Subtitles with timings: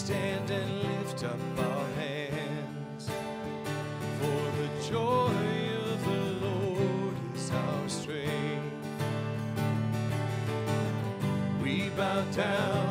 [0.00, 3.10] stand and lift up our hands.
[4.18, 5.36] For the joy
[5.92, 8.76] of the Lord is our strength.
[11.62, 12.89] We bow down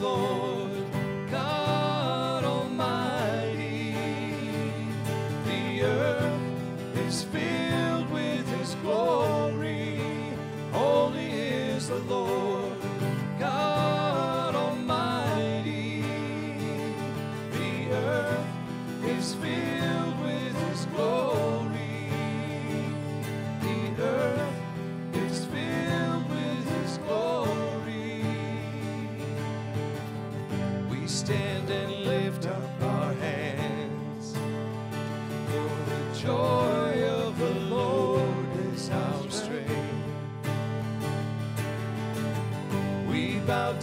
[0.00, 0.77] Lord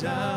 [0.05, 0.34] We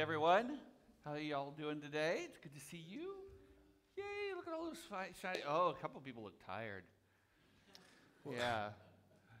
[0.00, 0.58] everyone.
[1.04, 2.22] How are y'all doing today?
[2.24, 3.16] It's good to see you.
[3.98, 4.78] Yay, look at all those
[5.20, 5.40] shiny.
[5.46, 6.84] Oh, a couple people look tired.
[8.26, 8.68] Yeah.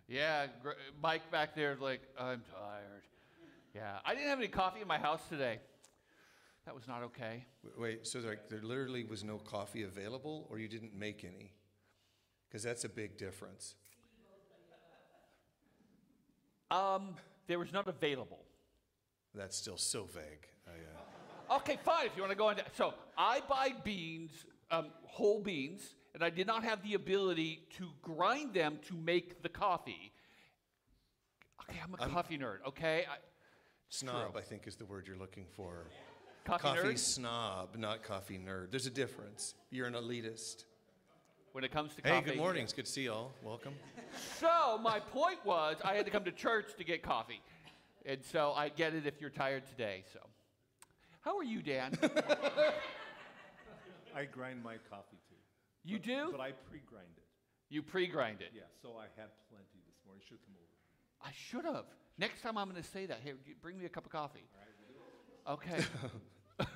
[0.06, 0.72] Yeah, gr-
[1.02, 3.04] Mike back there is like, I'm tired.
[3.74, 5.60] Yeah, I didn't have any coffee in my house today.
[6.66, 7.46] That was not okay.
[7.78, 11.54] Wait, so like there literally was no coffee available, or you didn't make any?
[12.50, 13.76] Because that's a big difference.
[16.70, 17.14] Um,
[17.46, 18.44] there was none available.
[19.34, 20.48] That's still so vague.
[20.66, 20.70] I,
[21.52, 22.06] uh, Okay, fine.
[22.06, 24.30] If you want to go into so, I buy beans,
[24.70, 29.42] um, whole beans, and I did not have the ability to grind them to make
[29.42, 30.12] the coffee.
[31.68, 32.58] Okay, I'm a I'm- coffee nerd.
[32.68, 33.16] Okay, I,
[33.88, 35.86] snob, I think, is the word you're looking for.
[36.44, 38.70] coffee, Coffee snob, not coffee nerd.
[38.70, 39.54] There's a difference.
[39.70, 40.64] You're an elitist.
[41.52, 42.30] When it comes to Hey, coffee.
[42.30, 42.62] good morning.
[42.62, 43.32] It's good to see you all.
[43.42, 43.74] Welcome.
[44.38, 47.40] So my point was, I had to come to church to get coffee,
[48.06, 50.04] and so I get it if you're tired today.
[50.12, 50.20] So,
[51.20, 51.98] how are you, Dan?
[54.14, 55.36] I grind my coffee too.
[55.84, 56.28] You But- do?
[56.32, 57.24] But I pre-grind it.
[57.68, 58.50] You pre-grind it.
[58.54, 60.22] Yeah, so I had plenty this morning.
[60.28, 60.66] Should come over.
[61.22, 61.84] I should have.
[62.18, 63.20] Next time I'm going to say that.
[63.22, 64.44] Here, bring me a cup of coffee.
[65.48, 65.84] Okay.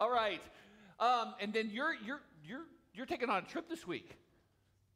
[0.00, 0.40] All right.
[0.98, 4.16] Um, and then you're you're you're you're taking on a trip this week.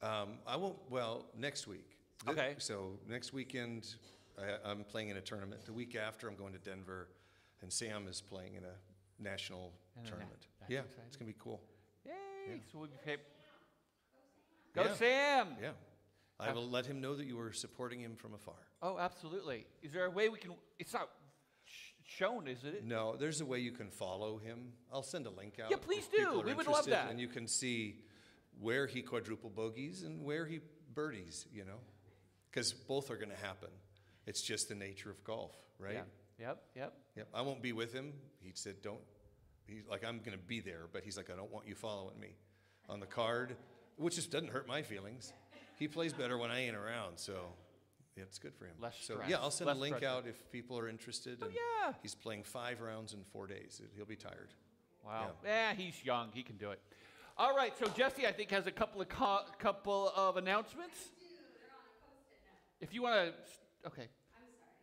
[0.03, 1.97] Um, I won't, well, next week.
[2.29, 2.55] Okay.
[2.59, 3.95] So next weekend,
[4.39, 5.65] I, I'm playing in a tournament.
[5.65, 7.09] The week after, I'm going to Denver,
[7.63, 10.47] and Sam is playing in a national And that- tournament.
[10.61, 11.05] that's Yeah, exciting.
[11.09, 11.61] it's gonna be cool.
[12.05, 12.13] Yay!
[12.49, 12.55] Yeah.
[12.73, 13.17] So we'll be pay-
[14.75, 14.95] Go Yeah.
[14.95, 15.57] Sam!
[15.61, 15.73] Yeah.
[16.41, 18.57] I will let him know that you were supporting him from afar.
[18.83, 19.67] Oh, absolutely.
[19.83, 20.53] Is there a way we can?
[20.81, 21.09] It's not
[21.65, 22.85] sh- shown, is it?
[22.85, 24.73] No, there's a way you can follow him.
[24.93, 25.71] I'll send a link out.
[25.71, 26.41] Yeah, please do.
[26.45, 27.09] We would love that.
[27.09, 28.03] And you can see
[28.61, 30.61] where he quadruple bogeys and where he
[30.93, 31.79] birdies, you know?
[32.51, 33.71] Because both are going to happen.
[34.27, 35.95] It's just the nature of golf, right?
[35.95, 36.47] Yeah.
[36.47, 36.63] Yep.
[36.75, 36.93] Yep.
[37.17, 37.29] Yep.
[37.35, 38.13] I won't be with him.
[38.41, 39.01] He said, don't.
[39.67, 42.19] He's like, I'm going to be there, but he's like, I don't want you following
[42.21, 42.35] me
[42.89, 43.57] on the card,
[43.97, 45.33] which just doesn't hurt my feelings.
[45.79, 47.35] He plays better when I ain't around, so
[48.17, 48.75] yeah, it's good for him.
[48.81, 50.09] Less so stress, yeah, I'll send less a link pressure.
[50.09, 51.39] out if people are interested.
[51.43, 51.93] Oh and yeah.
[52.03, 53.81] He's playing five rounds in four days.
[53.97, 54.51] He'll be tired.
[55.05, 55.33] Wow.
[55.45, 55.71] Yeah.
[55.71, 56.29] Eh, he's young.
[56.33, 56.81] He can do it.
[57.37, 57.73] All right.
[57.77, 60.97] So Jessy, I think has a couple of co- couple of announcements.
[62.81, 63.33] If you want to,
[63.87, 64.09] okay.
[64.37, 64.77] I'm sorry.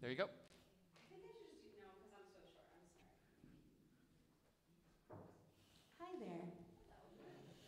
[0.00, 0.28] There you go.
[0.28, 2.68] I think I should just do no because I'm so short.
[2.72, 2.84] I'm
[5.08, 5.32] sorry.
[6.00, 6.46] Hi there.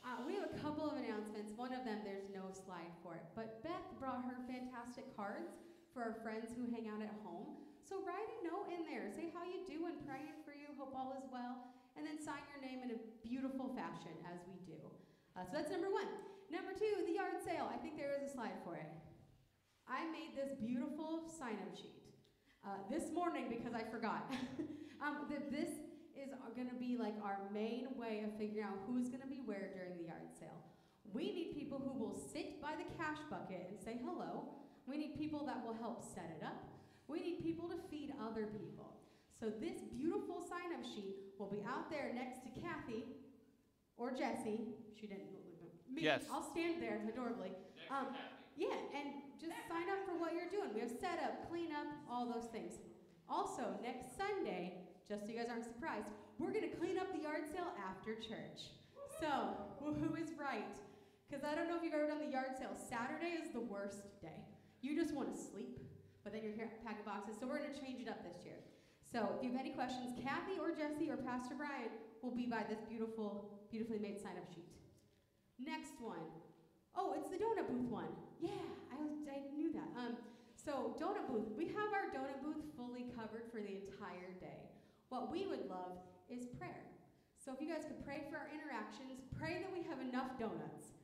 [0.04, 1.56] Uh, we have a couple of announcements.
[1.56, 5.56] One of them, there's no slide for it, but Beth brought her fantastic cards
[5.96, 7.56] for our friends who hang out at home.
[7.84, 9.08] So write a note in there.
[9.12, 11.60] Say how you do doing, praying for you, hope all is well,
[11.98, 14.80] and then sign your name in a beautiful fashion as we do.
[15.36, 16.08] Uh, so that's number one.
[16.48, 17.68] Number two, the yard sale.
[17.68, 18.88] I think there is a slide for it.
[19.88, 22.02] I made this beautiful sign-up sheet
[22.64, 24.32] uh, this morning because I forgot.
[25.04, 25.68] um, that this
[26.16, 29.42] is going to be like our main way of figuring out who's going to be
[29.44, 30.62] where during the yard sale.
[31.12, 34.48] We need people who will sit by the cash bucket and say hello.
[34.86, 36.64] We need people that will help set it up.
[37.06, 38.96] We need people to feed other people.
[39.38, 43.04] So this beautiful sign-up sheet will be out there next to Kathy
[43.96, 44.60] or Jessy.
[44.98, 45.28] She didn't.
[45.92, 46.02] Me.
[46.02, 46.22] Yes.
[46.32, 47.52] I'll stand there adorably.
[47.90, 48.08] Um,
[48.56, 50.70] yeah, and just sign up for what you're doing.
[50.70, 52.78] We have setup, cleanup, all those things.
[53.28, 56.08] Also, next Sunday, just so you guys aren't surprised,
[56.38, 58.70] we're going to clean up the yard sale after church.
[59.18, 60.78] So, who is right?
[61.26, 62.74] Because I don't know if you've ever done the yard sale.
[62.78, 64.46] Saturday is the worst day.
[64.82, 65.80] You just want to sleep,
[66.22, 67.36] but then you're here packing boxes.
[67.40, 68.62] So, we're going to change it up this year.
[69.02, 71.90] So, if you have any questions, Kathy or Jessy or Pastor Brian
[72.22, 74.70] will be by this beautiful, beautifully made sign up sheet.
[75.58, 76.30] Next one.
[76.94, 78.10] Oh, it's the donut booth one.
[78.38, 79.90] Yeah, I, I knew that.
[79.98, 80.14] Um,
[80.54, 81.50] so, donut booth.
[81.58, 84.70] We have our donut booth fully covered for the entire day.
[85.10, 85.98] What we would love
[86.30, 86.86] is prayer.
[87.36, 90.94] So, if you guys could pray for our interactions, pray that we have enough donuts.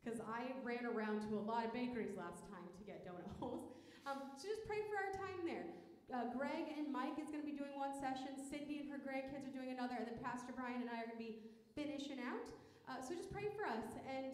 [0.00, 3.76] Because I ran around to a lot of bakeries last time to get donut holes.
[4.08, 5.68] Um, so, just pray for our time there.
[6.08, 8.36] Uh, Greg and Mike is going to be doing one session.
[8.36, 10.00] Cindy and her grandkids are doing another.
[10.00, 11.44] And then Pastor Brian and I are going to be
[11.76, 12.48] finishing out.
[12.88, 13.94] Uh, so, just pray for us.
[14.08, 14.32] And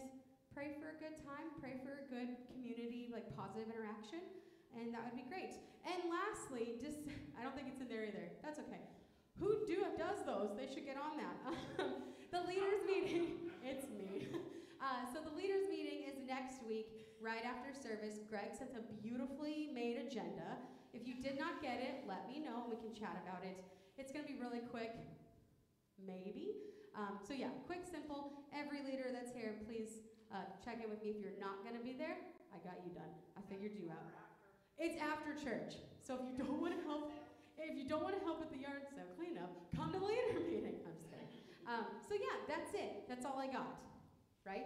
[0.53, 4.19] pray for a good time, pray for a good community, like positive interaction,
[4.75, 5.55] and that would be great.
[5.87, 6.99] And lastly, just
[7.37, 8.27] I don't think it's in there either.
[8.43, 8.83] That's okay.
[9.39, 10.53] Who do does those?
[10.57, 11.37] They should get on that.
[12.35, 13.37] the leaders meeting.
[13.61, 14.25] It's me.
[14.81, 18.17] Uh, so the leaders meeting is next week, right after service.
[18.25, 20.57] Greg sent a beautifully made agenda.
[20.97, 22.65] If you did not get it, let me know.
[22.65, 23.61] And we can chat about it.
[24.01, 24.97] It's going to be really quick,
[26.01, 26.57] maybe.
[26.97, 28.33] Um, so yeah, quick, simple.
[28.49, 30.01] Every leader that's here, please
[30.33, 32.15] uh, check in with me if you're not going to be there.
[32.51, 33.11] I got you done.
[33.35, 34.07] I figured you out.
[34.79, 35.77] It's after church.
[36.01, 37.11] So if you don't want to help,
[37.59, 40.41] if you don't want to help with the yard sale cleanup, come to the leader
[40.49, 40.81] meeting.
[40.83, 41.29] I'm just kidding.
[41.69, 43.05] Um, so yeah, that's it.
[43.07, 43.77] That's all I got.
[44.43, 44.65] Right?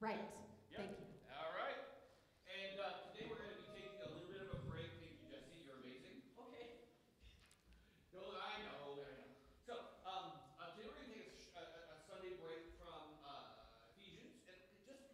[0.00, 0.24] Right.
[0.72, 1.06] Thank you.
[1.36, 1.76] All right.
[2.48, 4.88] And uh, today we're going to be taking a little bit of a break.
[5.04, 5.60] Thank you, Jessy.
[5.68, 6.24] You're amazing.
[6.40, 6.88] Okay.
[8.16, 9.28] No, I know, I know.
[9.68, 9.74] So,
[10.08, 13.20] um, uh, today we're going to take a, sh- a, a- a Sunday break from
[13.20, 15.04] uh, Ephesians, and it just has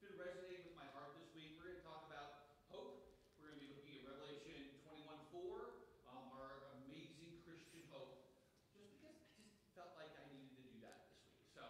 [0.00, 1.60] been resonating with my heart this week.
[1.60, 3.04] We're going to talk about hope.
[3.36, 8.24] We're going to be looking at Revelation 21:4, um, our amazing Christian hope.
[8.72, 11.44] Just because I just felt like I needed to do that this week.
[11.52, 11.64] So,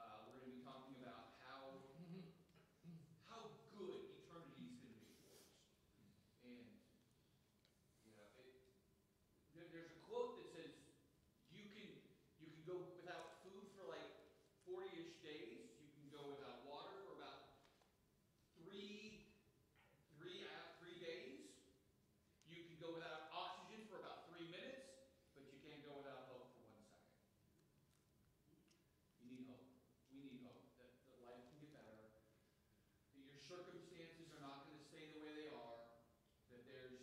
[0.00, 1.84] uh, we're going to be talking about how
[3.28, 3.42] how
[3.76, 5.50] good eternity is going to be for us,
[6.46, 6.64] and
[8.06, 8.54] you know it
[9.52, 10.72] there, there's a quote that says
[11.52, 11.90] you can
[12.40, 14.08] you can go without food for like
[14.64, 17.60] 40ish days you can go without water for about
[18.56, 19.26] three
[20.16, 21.50] three uh, three days
[22.48, 24.86] you can go without oxygen for about three minutes
[25.36, 27.12] but you can't go without hope for one second
[29.20, 29.64] you need hope
[30.12, 31.98] we need hope that, that life can get better
[33.14, 35.76] that your circumstances are not going to stay the way they are
[36.52, 36.98] that there's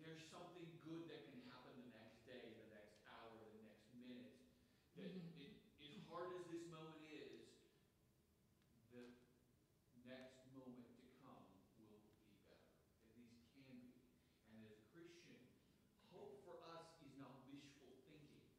[0.00, 4.34] there's something good that can happen the next day, the next hour, the next minute.
[4.98, 7.46] That it, as hard as this moment is,
[8.90, 9.06] the
[10.10, 11.46] next moment to come
[11.78, 12.58] will be better.
[13.06, 14.02] At least can be.
[14.50, 15.38] And as a Christian,
[16.10, 18.50] hope for us is not wishful thinking.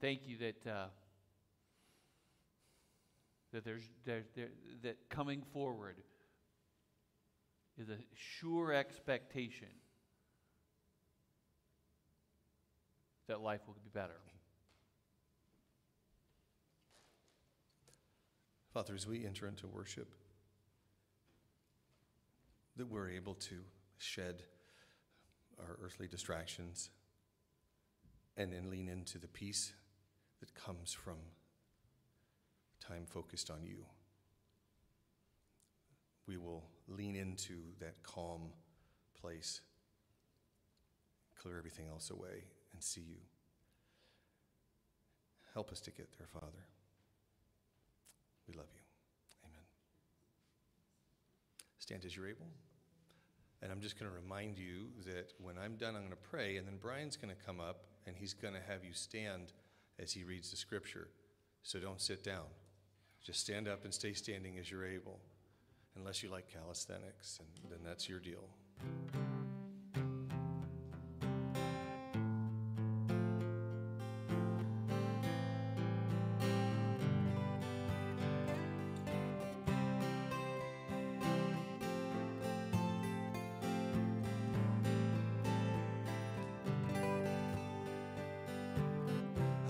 [0.00, 0.86] Thank you that uh,
[3.52, 4.48] that there's there, there,
[4.82, 5.96] that coming forward
[7.78, 9.68] is a sure expectation
[13.26, 14.20] that life will be better.
[18.72, 20.14] Father, as we enter into worship,
[22.76, 23.56] that we're able to
[23.96, 24.42] shed
[25.58, 26.90] our earthly distractions
[28.36, 29.72] and then lean into the peace
[30.40, 31.16] that comes from
[32.80, 33.84] time focused on you.
[36.26, 38.52] We will lean into that calm
[39.20, 39.60] place,
[41.40, 43.16] clear everything else away, and see you.
[45.54, 46.66] Help us to get there, Father.
[48.46, 48.80] We love you.
[49.44, 49.64] Amen.
[51.78, 52.46] Stand as you're able.
[53.60, 56.58] And I'm just going to remind you that when I'm done, I'm going to pray,
[56.58, 59.52] and then Brian's going to come up and he's going to have you stand
[60.00, 61.08] as he reads the scripture.
[61.62, 62.46] So don't sit down.
[63.24, 65.20] Just stand up and stay standing as you're able,
[65.96, 68.48] unless you like calisthenics, and then that's your deal.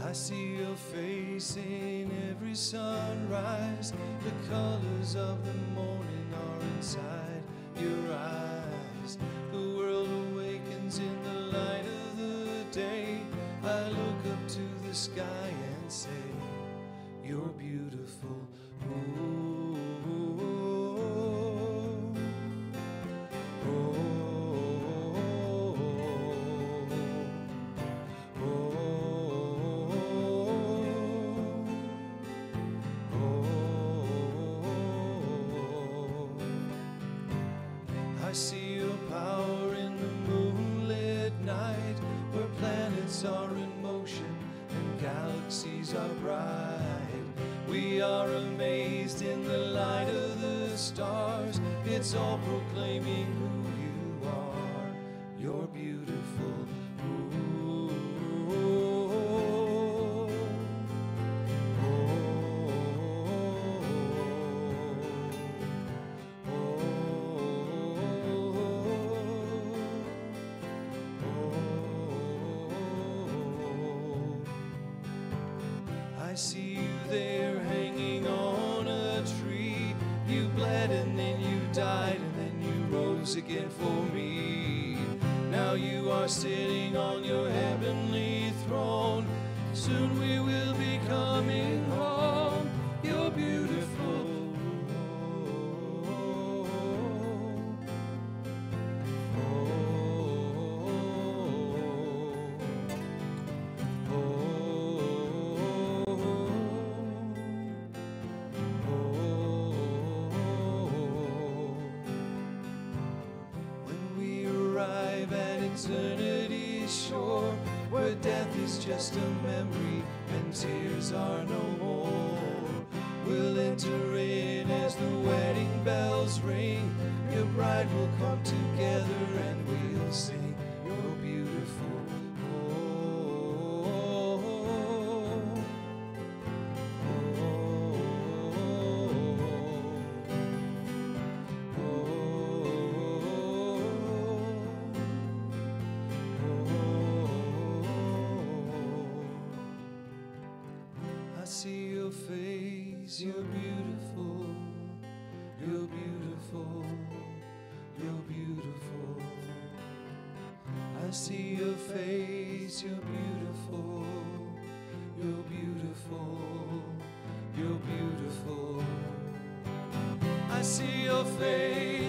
[0.08, 3.92] I see your face in every sunrise.
[4.24, 7.42] The colors of the morning are inside
[7.78, 9.18] your eyes.
[9.52, 13.20] The world awakens in the light of the day.
[13.62, 15.50] I look up to the sky
[15.82, 16.24] and say,
[17.22, 18.48] You're beautiful.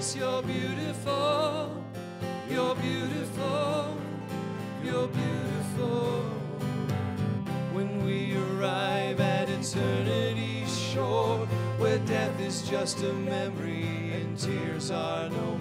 [0.10, 1.84] Face, you're beautiful,
[2.50, 3.98] you're beautiful,
[4.84, 6.24] you're beautiful.
[7.74, 11.46] When we arrive at eternity's shore,
[11.78, 15.59] where death is just a memory and tears are no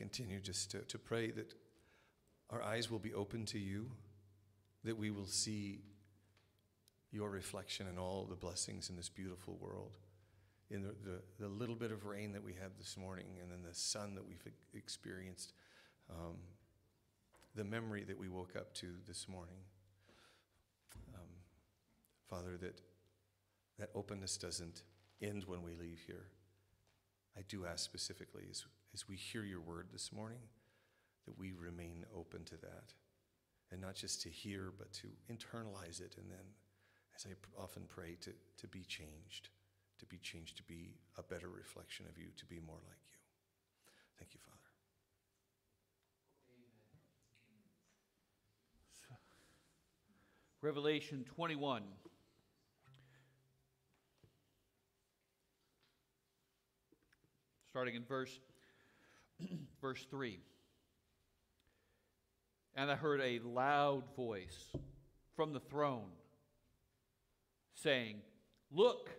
[0.00, 1.52] continue just to, to pray that
[2.48, 3.90] our eyes will be open to you,
[4.82, 5.82] that we will see
[7.12, 9.98] your reflection and all the blessings in this beautiful world,
[10.70, 13.58] in the, the, the little bit of rain that we had this morning, and then
[13.62, 15.52] the sun that we've experienced,
[16.08, 16.36] um,
[17.54, 19.58] the memory that we woke up to this morning.
[21.14, 21.28] Um,
[22.26, 22.80] Father, that
[23.78, 24.82] that openness doesn't
[25.20, 26.26] end when we leave here.
[27.36, 30.42] I do ask specifically as, as we hear your word this morning
[31.26, 32.94] that we remain open to that.
[33.70, 36.16] And not just to hear, but to internalize it.
[36.18, 36.44] And then,
[37.14, 39.50] as I often pray, to, to be changed,
[39.98, 43.18] to be changed, to be a better reflection of you, to be more like you.
[44.18, 44.56] Thank you, Father.
[50.62, 51.82] Revelation 21.
[57.70, 58.40] Starting in verse
[59.80, 60.38] verse 3.
[62.74, 64.70] And I heard a loud voice
[65.34, 66.10] from the throne
[67.74, 68.16] saying,
[68.70, 69.10] Look,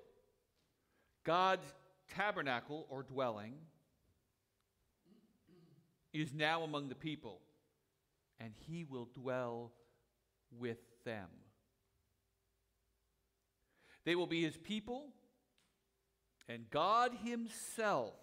[1.23, 1.65] God's
[2.15, 3.53] tabernacle or dwelling
[6.13, 7.39] is now among the people,
[8.39, 9.71] and he will dwell
[10.57, 11.27] with them.
[14.03, 15.07] They will be his people,
[16.47, 18.13] and God himself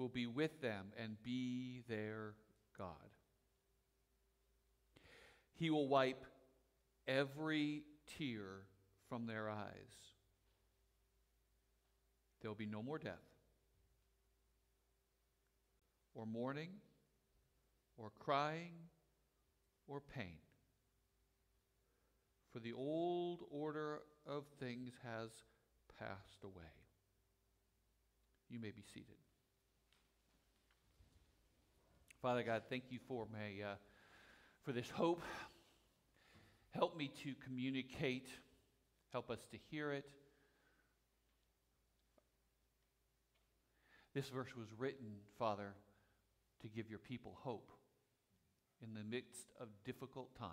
[0.00, 2.34] will be with them and be their
[2.76, 2.88] God.
[5.54, 6.24] He will wipe
[7.06, 7.82] every
[8.18, 8.64] tear
[9.08, 10.14] from their eyes.
[12.40, 13.12] There will be no more death,
[16.14, 16.70] or mourning,
[17.98, 18.72] or crying,
[19.86, 20.38] or pain.
[22.50, 25.30] For the old order of things has
[25.98, 26.72] passed away.
[28.48, 29.16] You may be seated.
[32.22, 33.74] Father God, thank you for my uh,
[34.62, 35.22] for this hope.
[36.72, 38.28] Help me to communicate.
[39.10, 40.04] Help us to hear it.
[44.14, 45.06] This verse was written,
[45.38, 45.72] Father,
[46.60, 47.70] to give your people hope
[48.82, 50.50] in the midst of difficult times.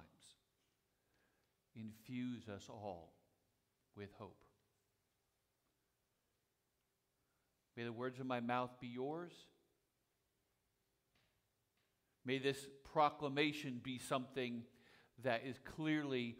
[1.75, 3.12] Infuse us all
[3.93, 4.41] with hope.
[7.75, 9.34] May the words of my mouth be yours.
[12.27, 14.63] May this proclamation be something
[15.23, 16.35] that is clearly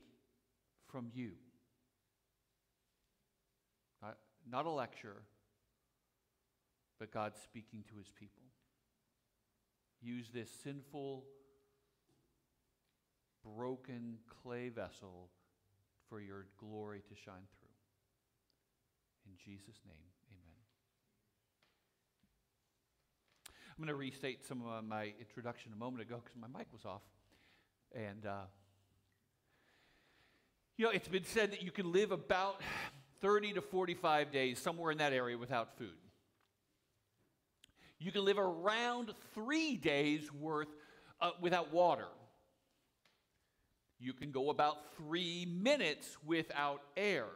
[0.91, 1.32] from you.
[4.02, 4.17] Not,
[4.52, 5.23] not a lecture,
[7.00, 8.43] but God speaking to his people.
[10.02, 11.23] Use this sinful,
[13.45, 15.30] broken clay vessel
[16.10, 17.69] for your glory to shine through.
[19.26, 19.95] In Jesus' name,
[20.34, 20.58] amen.
[23.78, 26.84] I'm going to restate some of my introduction a moment ago because my mic was
[26.84, 27.04] off.
[27.94, 28.46] And, uh,
[30.78, 32.60] you know, it's been said that you can live about
[33.22, 35.94] 30 to 45 days somewhere in that area without food.
[38.00, 40.70] You can live around three days worth
[41.22, 42.08] uh, without water.
[44.00, 47.28] You can go about three minutes without air.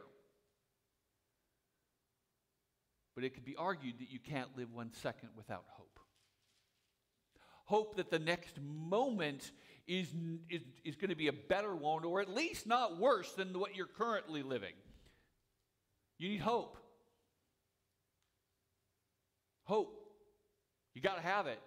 [3.14, 6.01] But it could be argued that you can't live one second without hope.
[7.72, 9.54] Hope that the next moment
[9.88, 10.08] is,
[10.50, 13.78] is, is going to be a better one, or at least not worse than what
[13.78, 14.74] you're currently living.
[16.18, 16.76] You need hope.
[19.64, 20.06] Hope.
[20.94, 21.62] You got to have it.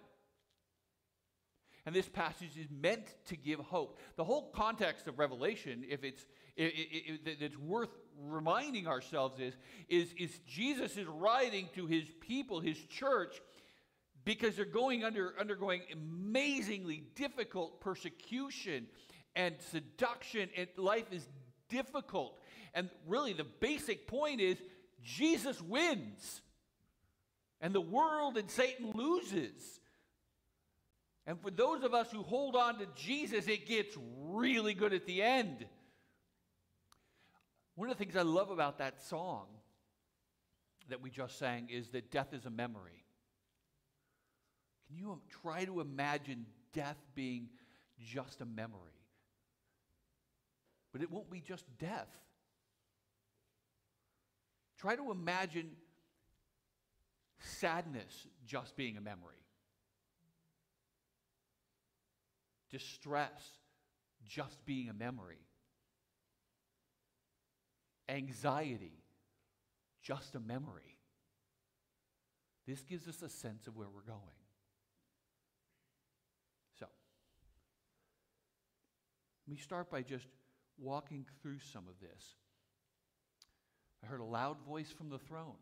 [1.87, 3.97] And this passage is meant to give hope.
[4.15, 6.23] The whole context of Revelation, if it's,
[6.55, 9.55] if, it's worth reminding ourselves is,
[9.89, 13.41] is, is Jesus is writing to his people, his church,
[14.25, 18.87] because they're going under, undergoing amazingly difficult persecution
[19.35, 21.27] and seduction, and life is
[21.69, 22.39] difficult.
[22.73, 24.57] And really, the basic point is
[25.03, 26.41] Jesus wins,
[27.61, 29.79] and the world and Satan loses.
[31.27, 33.95] And for those of us who hold on to Jesus, it gets
[34.27, 35.65] really good at the end.
[37.75, 39.47] One of the things I love about that song
[40.89, 43.04] that we just sang is that death is a memory.
[44.87, 47.49] Can you try to imagine death being
[47.99, 48.79] just a memory?
[50.91, 52.09] But it won't be just death.
[54.77, 55.71] Try to imagine
[57.39, 59.45] sadness just being a memory.
[62.75, 63.31] distress
[64.27, 65.39] just being a memory,
[68.09, 69.03] anxiety
[70.01, 70.97] just a memory.
[72.67, 74.41] This gives us a sense of where we're going.
[76.77, 76.87] So,
[79.47, 80.27] let me start by just
[80.77, 82.35] walking through some of this.
[84.03, 85.55] I heard a loud voice from the throne.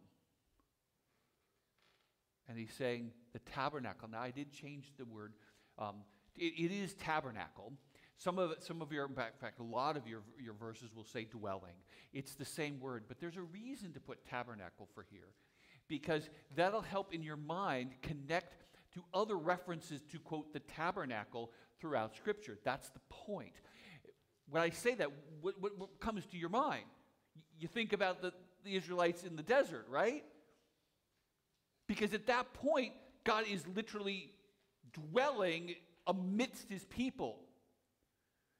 [2.47, 4.09] And he's saying the tabernacle.
[4.09, 5.33] Now, I did change the word.
[5.77, 5.97] Um,
[6.35, 7.73] it, it is tabernacle.
[8.17, 11.25] Some of, some of your, in fact, a lot of your, your verses will say
[11.25, 11.75] dwelling.
[12.13, 15.29] It's the same word, but there's a reason to put tabernacle for here
[15.87, 18.55] because that'll help in your mind connect
[18.93, 22.57] to other references to quote the tabernacle throughout Scripture.
[22.63, 23.53] That's the point.
[24.53, 25.09] When I say that,
[25.41, 26.83] what, what, what comes to your mind?
[27.59, 30.23] You think about the, the Israelites in the desert, right?
[31.87, 34.29] Because at that point, God is literally
[34.93, 35.73] dwelling
[36.05, 37.39] amidst his people.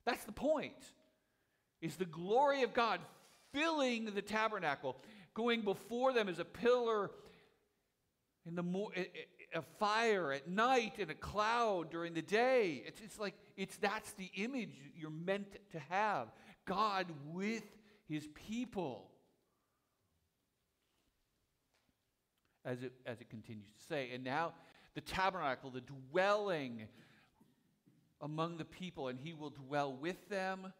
[0.04, 0.74] That's the point.
[1.80, 3.00] Is the glory of God
[3.54, 4.98] filling the tabernacle,
[5.36, 7.12] going before them as a pillar
[8.48, 8.92] in the mo-
[9.56, 12.84] a fire at night and a cloud during the day.
[12.86, 16.28] It's, it's like it's that's the image you're meant to have.
[16.66, 17.64] God with
[18.08, 19.10] his people.
[22.66, 24.12] As it, as it continues to say.
[24.14, 24.54] And now
[24.96, 26.88] the tabernacle, the dwelling
[28.22, 30.72] among the people, and he will dwell with them.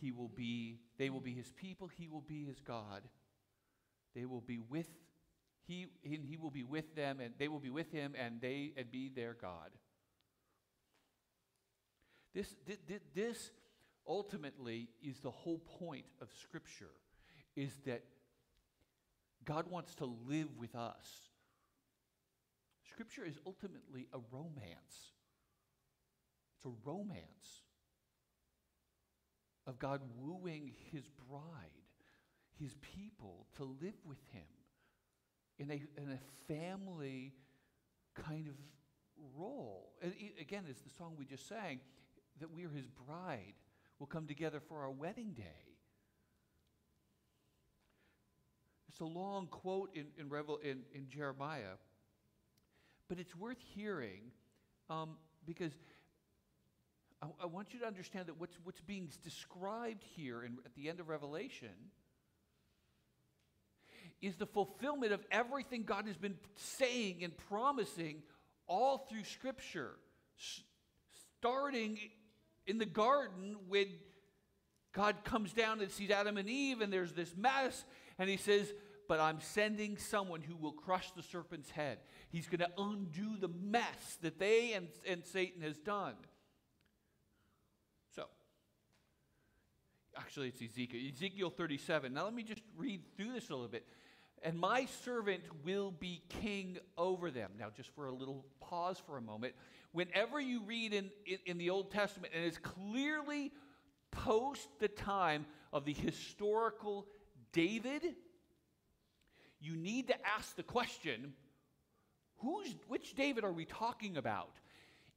[0.00, 3.02] He will be, they will be his people, he will be his God.
[4.14, 4.88] They will be with
[5.68, 8.90] he, he will be with them and they will be with him and they and
[8.90, 9.70] be their God.
[12.34, 13.50] This, this, this
[14.06, 16.90] ultimately is the whole point of Scripture,
[17.54, 18.02] is that
[19.44, 21.06] God wants to live with us.
[22.90, 25.12] Scripture is ultimately a romance.
[26.56, 27.62] It's a romance
[29.66, 31.42] of God wooing his bride,
[32.58, 34.57] his people, to live with him
[35.58, 37.32] in a, in a family
[38.14, 38.54] kind of
[39.36, 39.92] role.
[40.02, 41.80] And again, it's the song we just sang
[42.40, 43.54] that we are his bride.
[43.98, 45.68] We'll come together for our wedding day.
[48.88, 51.76] It's a long quote in, in, Revel, in, in Jeremiah,
[53.08, 54.22] but it's worth hearing
[54.90, 55.10] um,
[55.46, 55.72] because
[57.22, 60.88] I, I, want you to understand that what's, what's being described here in, at the
[60.88, 61.68] end of Revelation
[64.20, 68.22] is the fulfillment of everything God has been saying and promising
[68.66, 69.92] all through Scripture,
[71.38, 71.98] starting
[72.66, 73.86] in the garden when
[74.92, 77.84] God comes down and sees Adam and Eve, and there's this mess,
[78.18, 78.72] and he says,
[79.08, 81.98] But I'm sending someone who will crush the serpent's head.
[82.30, 86.14] He's going to undo the mess that they and, and Satan has done.
[88.14, 88.24] So,
[90.16, 91.00] actually, it's Ezekiel.
[91.14, 92.12] Ezekiel 37.
[92.12, 93.86] Now, let me just read through this a little bit.
[94.42, 97.52] And my servant will be king over them.
[97.58, 99.54] Now, just for a little pause for a moment.
[99.92, 103.52] Whenever you read in, in, in the Old Testament, and it's clearly
[104.10, 107.06] post the time of the historical
[107.52, 108.14] David,
[109.60, 111.32] you need to ask the question
[112.38, 114.52] who's, which David are we talking about?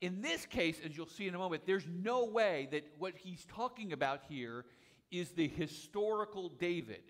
[0.01, 3.45] In this case, as you'll see in a moment, there's no way that what he's
[3.45, 4.65] talking about here
[5.11, 7.03] is the historical David.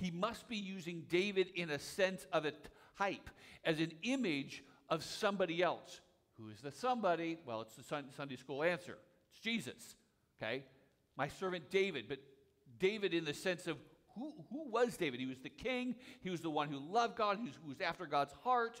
[0.00, 2.52] He must be using David in a sense of a
[2.96, 3.30] type,
[3.64, 6.00] as an image of somebody else.
[6.38, 7.38] Who is the somebody?
[7.44, 8.96] Well, it's the Sunday school answer.
[9.32, 9.96] It's Jesus.
[10.40, 10.64] Okay?
[11.16, 12.04] My servant David.
[12.08, 12.18] But
[12.78, 13.76] David in the sense of
[14.14, 15.20] who, who was David?
[15.20, 15.96] He was the king.
[16.20, 18.80] He was the one who loved God, who was after God's heart.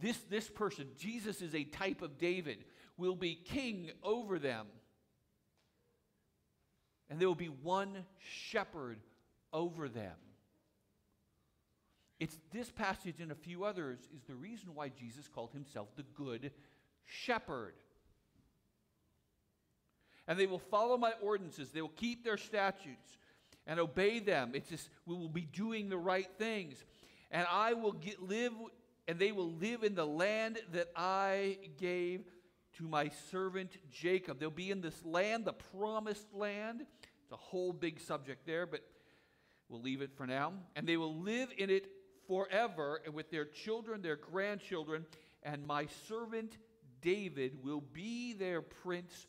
[0.00, 2.64] This, this person, Jesus is a type of David,
[2.96, 4.66] will be king over them.
[7.10, 9.00] And there will be one shepherd
[9.52, 10.14] over them.
[12.20, 16.04] It's this passage and a few others is the reason why Jesus called himself the
[16.14, 16.50] good
[17.04, 17.74] shepherd.
[20.26, 23.16] And they will follow my ordinances, they will keep their statutes
[23.66, 24.52] and obey them.
[24.54, 26.84] It's just, we will be doing the right things.
[27.30, 28.52] And I will get, live,
[29.06, 32.24] and they will live in the land that I gave
[32.78, 34.40] to my servant Jacob.
[34.40, 36.80] They'll be in this land, the promised land.
[37.22, 38.80] It's a whole big subject there, but
[39.68, 40.54] we'll leave it for now.
[40.74, 41.86] And they will live in it
[42.28, 45.06] forever, and with their children, their grandchildren,
[45.42, 46.56] and my servant
[47.00, 49.26] David will be their prince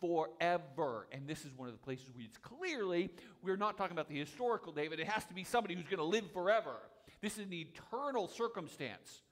[0.00, 1.06] forever.
[1.12, 3.10] And this is one of the places where it's clearly
[3.42, 5.00] we're not talking about the historical David.
[5.00, 6.76] It has to be somebody who's going to live forever.
[7.20, 9.22] This is an eternal circumstance.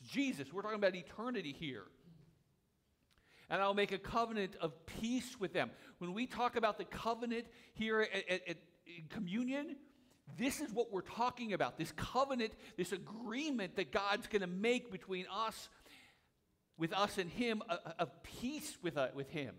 [0.00, 0.52] It's Jesus.
[0.52, 1.84] We're talking about eternity here.
[3.50, 5.70] And I'll make a covenant of peace with them.
[5.98, 8.56] When we talk about the covenant here at, at, at
[9.10, 9.76] communion,
[10.36, 14.92] This is what we're talking about this covenant, this agreement that God's going to make
[14.92, 15.68] between us,
[16.76, 17.62] with us and Him,
[17.98, 18.06] a
[18.40, 19.54] peace with, uh, with Him.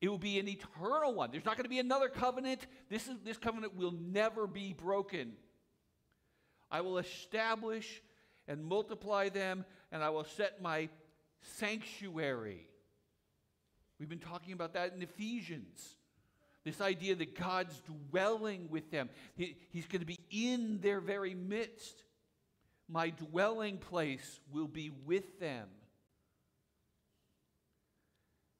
[0.00, 1.30] It will be an eternal one.
[1.30, 2.66] There's not going to be another covenant.
[2.88, 5.34] This, is, this covenant will never be broken.
[6.70, 8.02] I will establish
[8.48, 10.88] and multiply them, and I will set my
[11.40, 12.66] sanctuary.
[14.00, 15.96] We've been talking about that in Ephesians.
[16.64, 21.34] This idea that God's dwelling with them, He- He's going to be in their very
[21.34, 22.04] midst.
[22.88, 25.68] My dwelling place will be with them.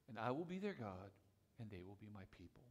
[0.09, 1.11] And I will be their God,
[1.59, 2.63] and they will be my people.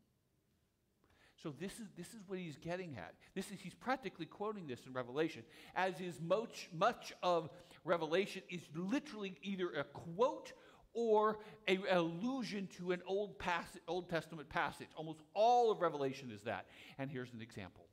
[1.41, 3.15] So this is, this is what he's getting at.
[3.33, 5.41] This is, he's practically quoting this in Revelation,
[5.75, 7.49] as is much, much of
[7.83, 10.53] Revelation is literally either a quote
[10.93, 13.41] or a allusion to an Old,
[13.87, 14.89] Old Testament passage.
[14.95, 16.65] Almost all of Revelation is that.
[16.97, 17.85] And here's an example.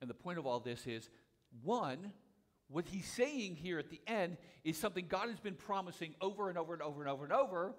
[0.00, 1.08] And the point of all this is
[1.62, 2.12] one,
[2.68, 6.58] what he's saying here at the end is something God has been promising over and
[6.58, 7.74] over and over and over and over,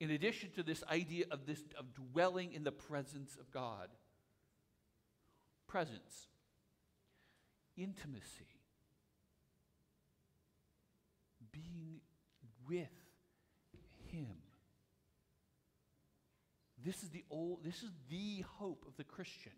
[0.00, 3.88] in addition to this idea of this of dwelling in the presence of God.
[5.66, 6.28] Presence,
[7.76, 8.46] intimacy,
[11.50, 12.00] being
[12.68, 12.88] with
[14.06, 14.36] him.
[16.84, 19.52] This is the old this is the hope of the Christian.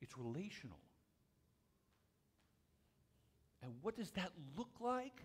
[0.00, 0.78] It's relational.
[3.62, 5.22] And what does that look like?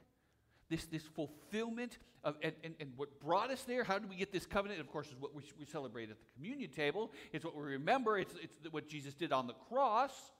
[0.69, 4.31] This, this fulfillment of, and, and, and what brought us there, how did we get
[4.31, 4.79] this covenant?
[4.79, 7.11] Of course, is what we, we celebrate at the communion table.
[7.33, 8.17] It's what we remember.
[8.17, 10.31] It's, it's what Jesus did on the cross.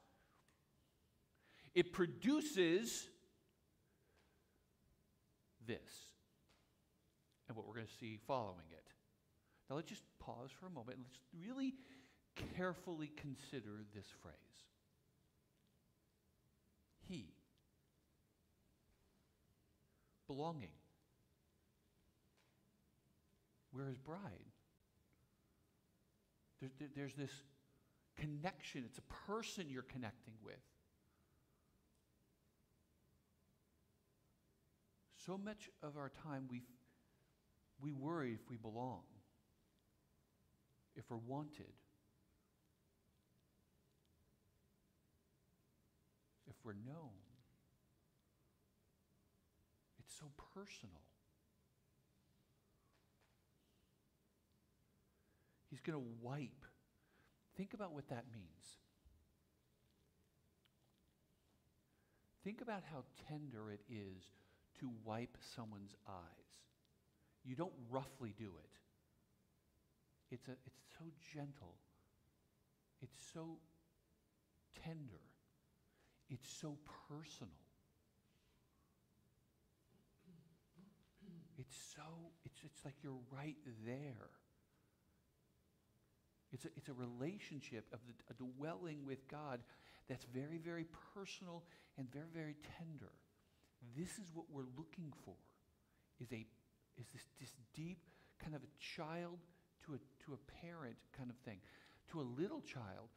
[1.74, 3.08] It produces
[5.66, 5.80] this
[7.48, 8.84] and what we're going to see following it.
[9.70, 11.76] Now, let's just pause for a moment and let's really
[12.56, 14.36] carefully consider this phrase.
[17.08, 17.34] He.
[20.28, 20.70] Belonging.
[23.74, 24.20] We're his bride.
[26.60, 27.32] There's, there- there's this
[28.18, 30.56] connection, it's a person you're connecting with.
[35.26, 36.64] So much of our time we,
[37.80, 39.04] we worry if we belong,
[40.96, 41.74] if we're wanted,
[46.50, 47.12] if we're known.
[50.00, 51.02] It's so personal.
[55.70, 56.66] He's going to wipe.
[57.56, 58.48] Think about what that means.
[62.44, 64.24] Think about how tender it is
[64.82, 66.52] to wipe someone's eyes.
[67.44, 68.70] You don't roughly do it.
[70.32, 71.76] It's, a, it's so gentle.
[73.02, 73.58] It's so
[74.84, 75.22] tender.
[76.30, 76.78] It's so
[77.10, 77.54] personal.
[81.58, 82.04] It's so,
[82.46, 84.30] it's, it's like you're right there.
[86.52, 89.60] It's a, it's a relationship of the, a dwelling with God
[90.10, 91.64] that's very, very personal
[91.98, 93.12] and very, very tender.
[93.98, 95.34] This is what we're looking for,
[96.20, 96.46] is, a,
[96.98, 98.00] is this, this deep
[98.40, 99.40] kind of a child
[99.86, 101.58] to a, to a parent kind of thing,
[102.12, 103.10] to a little child,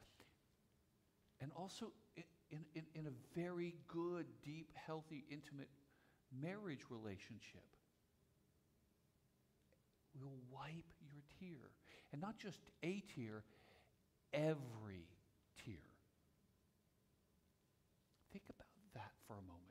[1.41, 1.91] and also
[2.51, 5.69] in, in, in a very good, deep, healthy, intimate
[6.41, 7.63] marriage relationship.
[10.19, 11.69] We'll wipe your tear.
[12.13, 13.43] And not just a tear,
[14.33, 15.07] every
[15.63, 15.83] tear.
[18.31, 19.64] Think about that for a moment.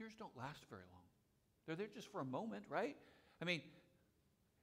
[0.00, 1.02] Tears don't last very long.
[1.66, 2.96] They're there just for a moment, right?
[3.42, 3.60] I mean,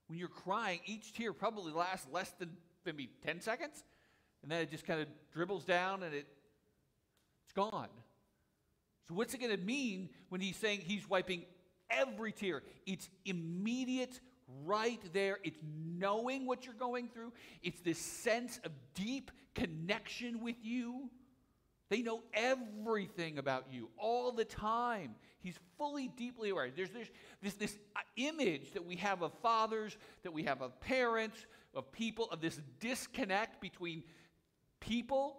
[0.08, 2.50] when you're crying, each tear probably lasts less than
[2.86, 3.84] maybe 10 seconds,
[4.42, 6.26] and then it just kind of dribbles down and it,
[7.44, 7.90] it's gone.
[9.08, 11.46] So, what's it going to mean when he's saying he's wiping
[11.92, 12.64] every tear?
[12.88, 14.20] It's immediate,
[14.66, 15.38] right there.
[15.44, 15.60] It's
[16.00, 21.12] knowing what you're going through, it's this sense of deep connection with you.
[21.90, 25.16] They know everything about you all the time.
[25.40, 26.70] He's fully, deeply aware.
[26.76, 27.10] There's, there's
[27.42, 31.92] this, this uh, image that we have of fathers, that we have of parents, of
[31.92, 34.04] people, of this disconnect between
[34.80, 35.38] people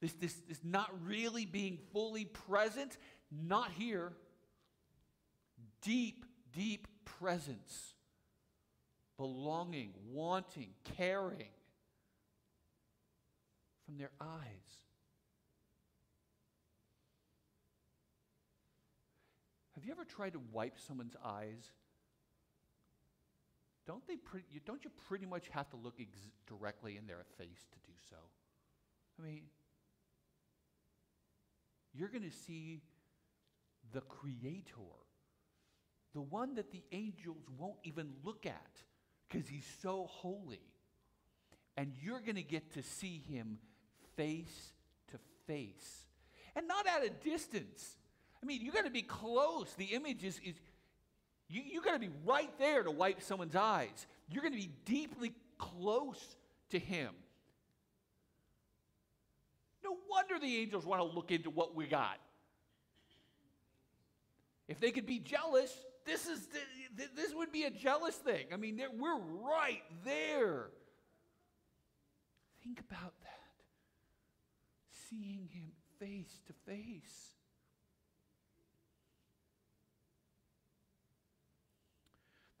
[0.00, 2.96] this, this, this not really being fully present,
[3.30, 4.12] not here.
[5.82, 7.94] Deep, deep presence.
[9.18, 11.50] Belonging, wanting, caring
[13.84, 14.79] from their eyes.
[19.80, 21.72] Have you ever tried to wipe someone's eyes?
[23.86, 24.18] Don't they
[24.50, 27.96] you, don't you pretty much have to look ex- directly in their face to do
[28.10, 28.16] so?
[29.18, 29.44] I mean,
[31.94, 32.82] you're going to see
[33.94, 34.92] the creator,
[36.12, 38.82] the one that the angels won't even look at
[39.30, 40.60] because he's so holy.
[41.78, 43.56] And you're going to get to see him
[44.14, 44.74] face
[45.10, 46.04] to face
[46.54, 47.96] and not at a distance.
[48.42, 49.72] I mean, you got to be close.
[49.74, 50.54] The image is, is
[51.48, 54.06] you, you got to be right there to wipe someone's eyes.
[54.30, 56.36] You're going to be deeply close
[56.70, 57.10] to him.
[59.84, 62.18] No wonder the angels want to look into what we got.
[64.68, 65.74] If they could be jealous,
[66.06, 66.46] this is
[67.16, 68.46] this would be a jealous thing.
[68.52, 70.66] I mean, we're right there.
[72.62, 73.30] Think about that.
[75.08, 77.34] Seeing him face to face.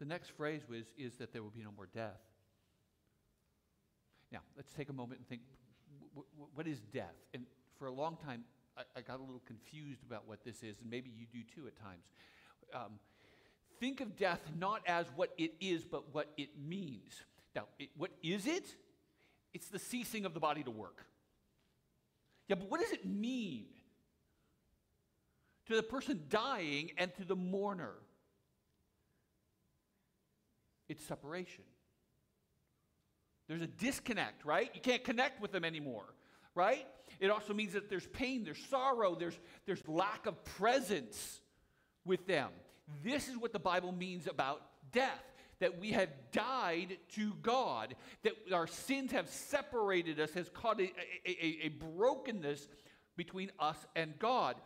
[0.00, 2.20] The next phrase was, is that there will be no more death.
[4.32, 5.42] Now, let's take a moment and think
[6.54, 7.14] what is death?
[7.34, 7.44] And
[7.78, 8.44] for a long time,
[8.76, 11.66] I, I, got a little confused about what this is, and maybe you do too
[11.66, 12.04] at times.
[12.74, 12.98] Um,
[13.78, 17.22] think of death not as what it is, but what it means.
[17.54, 18.74] Now, it, what is it?
[19.52, 21.04] It's the ceasing of the body to work.
[22.48, 23.66] Yeah, but what does it mean
[25.66, 27.94] to the person dying and to the mourner?
[30.90, 31.62] It's separation.
[33.46, 34.68] There's a disconnect, right?
[34.74, 36.04] You can't connect with them anymore,
[36.56, 36.84] right?
[37.20, 41.40] It also means that there's pain, there's sorrow, there's, there's lack of presence
[42.04, 42.48] with them.
[43.04, 45.22] This is what the Bible means about death
[45.60, 50.90] that we have died to God, that our sins have separated us, has caused a,
[51.24, 52.66] a, a, brokenness
[53.16, 54.56] between us and God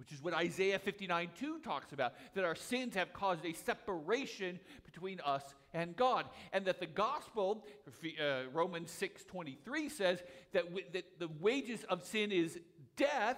[0.00, 4.58] which is what Isaiah 59 2 talks about, that our sins have caused a separation
[4.86, 5.42] between us
[5.74, 6.24] and God.
[6.54, 10.22] And that the gospel, uh, Romans 6 23 says
[10.52, 12.58] that, w- that the wages of sin is
[12.96, 13.36] death.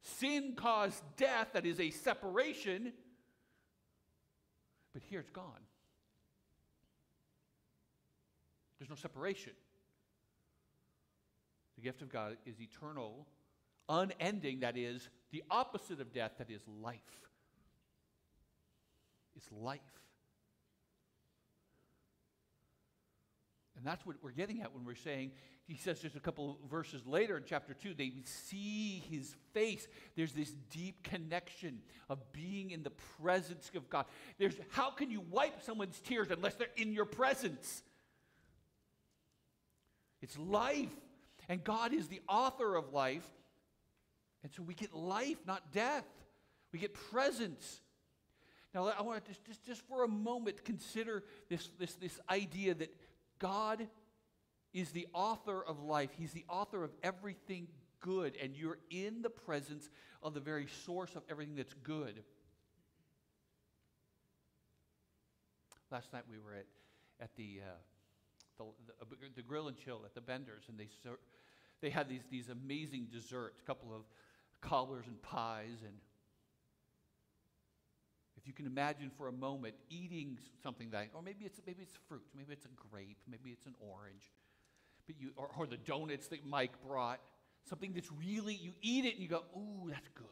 [0.00, 2.94] Sin caused death, that is a separation.
[4.94, 5.44] But here it's gone.
[8.78, 9.52] There's no separation.
[11.76, 13.26] The gift of God is eternal,
[13.90, 16.98] unending, that is, the opposite of death, that is life.
[19.36, 19.80] It's life.
[23.76, 25.30] And that's what we're getting at when we're saying,
[25.66, 29.88] he says just a couple verses later in chapter 2, they see his face.
[30.16, 32.90] There's this deep connection of being in the
[33.22, 34.04] presence of God.
[34.38, 37.82] There's how can you wipe someone's tears unless they're in your presence?
[40.20, 40.90] It's life.
[41.48, 43.26] And God is the author of life.
[44.42, 46.06] And so we get life, not death.
[46.72, 47.80] We get presence.
[48.74, 52.74] Now, I want to just, just, just for a moment consider this, this, this idea
[52.74, 52.94] that
[53.38, 53.88] God
[54.72, 56.10] is the author of life.
[56.16, 57.66] He's the author of everything
[58.00, 59.90] good, and you're in the presence
[60.22, 62.22] of the very source of everything that's good.
[65.90, 66.66] Last night we were at,
[67.20, 68.64] at the, uh,
[69.00, 70.88] the, the, the, grill and chill at the Benders, and they,
[71.80, 74.02] they had these, these amazing desserts, a couple of
[74.60, 75.94] cobblers and pies and
[78.40, 81.96] if you can imagine for a moment eating something like, or maybe it's maybe it's
[82.08, 84.32] fruit, maybe it's a grape, maybe it's an orange,
[85.06, 87.20] but you or, or the donuts that Mike brought,
[87.68, 90.26] something that's really you eat it and you go, ooh, that's good.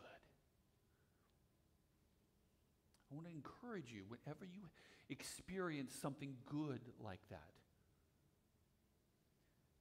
[3.10, 4.62] I want to encourage you whenever you
[5.10, 7.52] experience something good like that,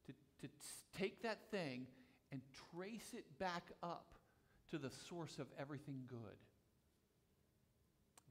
[0.07, 0.13] to,
[0.47, 0.53] to
[0.97, 1.87] take that thing
[2.31, 2.41] and
[2.73, 4.16] trace it back up
[4.71, 6.37] to the source of everything good.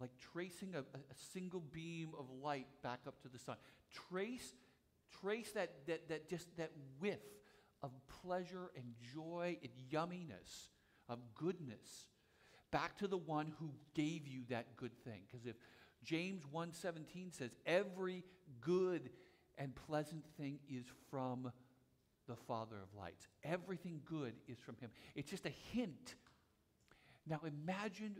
[0.01, 3.57] Like tracing a, a, single beam of light back up to the sun.
[4.11, 4.55] Trace,
[5.23, 6.71] trace that, that, that just that
[7.01, 7.23] whiff
[7.83, 8.85] of pleasure and
[9.15, 10.69] joy and yumminess,
[11.09, 12.09] of goodness,
[12.71, 15.23] back to the one who gave you that good thing.
[15.27, 15.57] Because if
[16.05, 18.23] James 1:17 says, every
[18.61, 19.09] good
[19.57, 21.51] and pleasant thing is from
[22.27, 23.27] the Father of lights.
[23.45, 24.91] Everything good is from him.
[25.15, 26.17] It's just a hint
[27.27, 28.17] now imagine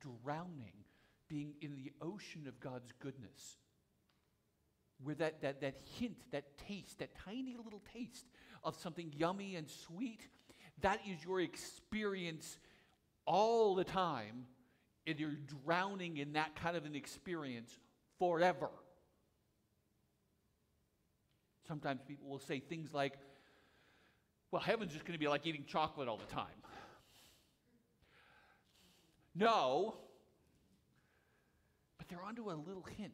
[0.00, 0.84] drowning,
[1.28, 3.58] being in the ocean of God's goodness,
[5.02, 8.26] where that, that, that hint, that taste, that tiny little taste
[8.62, 10.28] of something yummy and sweet,
[10.82, 12.58] that is your experience
[13.26, 14.46] all the time,
[15.06, 17.72] and you're drowning in that kind of an experience
[18.18, 18.68] forever.
[21.66, 23.14] Sometimes people will say things like,
[24.50, 26.46] well, heaven's just going to be like eating chocolate all the time.
[29.34, 29.96] No.
[31.98, 33.12] But they're onto a little hint.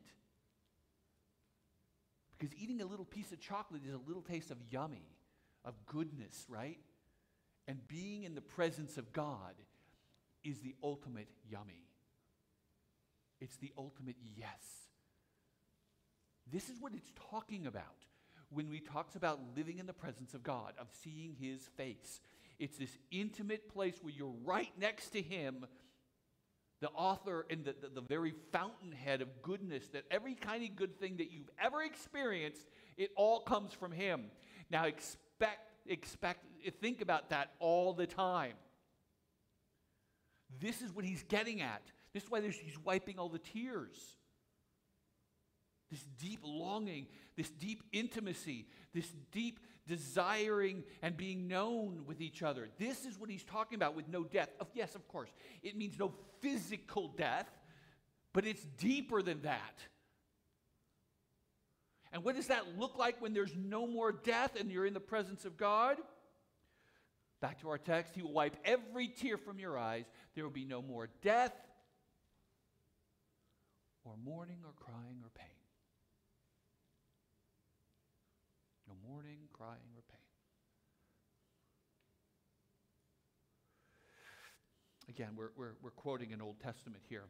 [2.39, 5.09] Because eating a little piece of chocolate is a little taste of yummy,
[5.65, 6.79] of goodness, right?
[7.67, 9.55] And being in the presence of God
[10.45, 11.87] is the ultimate yummy.
[13.41, 14.87] It's the ultimate yes.
[16.53, 17.85] This is what it's talking about
[18.51, 22.21] when we talks about living in the presence of God, of seeing his face.
[22.59, 25.67] It's this intimate place where you're right next to him,
[26.81, 30.99] the author and the, the, the, very fountainhead of goodness, that every kind of good
[31.01, 32.67] thing that you've ever experienced,
[32.97, 34.25] it all comes from him.
[34.71, 36.45] Now expect, expect,
[36.81, 38.55] think about that all the time.
[40.61, 41.83] This is what he's getting at.
[42.13, 44.17] This is why he's wiping all the tears
[45.91, 47.07] this deep longing,
[47.37, 52.69] this deep intimacy, this deep desiring and being known with each other.
[52.79, 54.51] This is what he's talking about with no death.
[54.61, 55.31] Of, yes, of course,
[55.63, 57.49] it means no physical death,
[58.33, 59.81] but it's deeper than that.
[62.13, 65.01] And what does that look like when there's no more death and you're in the
[65.01, 65.99] presence of God?
[67.41, 70.07] Back to our text, he will wipe every tear from your eyes.
[70.35, 71.53] There will be no more death,
[74.05, 75.47] or mourning, or crying, or pain.
[78.89, 80.21] No mourning, crying, or pain.
[85.09, 87.25] Again, we're, we're, we're quoting an Old Testament here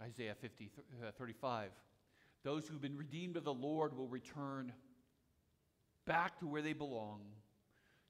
[0.00, 0.70] Isaiah 50,
[1.06, 1.70] uh, 35.
[2.42, 4.72] Those who've been redeemed of the Lord will return
[6.06, 7.20] back to where they belong.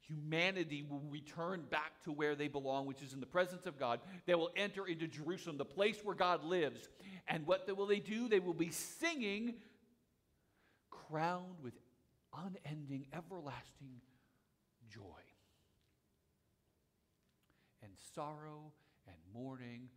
[0.07, 4.01] Humanity will return back to where they belong, which is in the presence of God.
[4.27, 6.89] They will enter into Jerusalem, the place where God lives.
[7.29, 8.29] And what will they do?
[8.29, 9.55] They will be singing,
[10.91, 11.75] crowned with
[12.35, 14.01] unending, everlasting
[14.89, 15.23] joy.
[17.83, 18.73] And sorrow
[19.07, 19.89] and mourning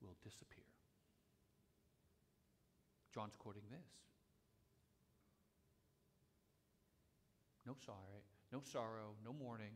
[0.00, 0.64] will disappear.
[3.12, 3.86] John's quoting this.
[7.66, 8.22] No sorrow,
[8.52, 9.72] no sorrow, no mourning,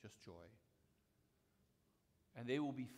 [0.00, 0.46] just joy.
[2.36, 2.88] And they will be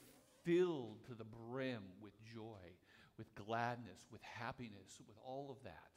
[0.44, 2.76] filled to the brim with joy,
[3.16, 5.90] with gladness, with happiness, with all of that.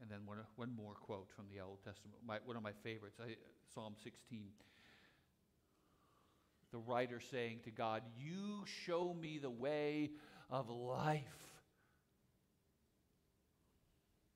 [0.00, 3.18] And then one, one more quote from the Old Testament, my, one of my favorites,
[3.20, 3.34] I,
[3.74, 4.46] Psalm 16.
[6.70, 10.10] The writer saying to God, You show me the way
[10.50, 11.22] of life.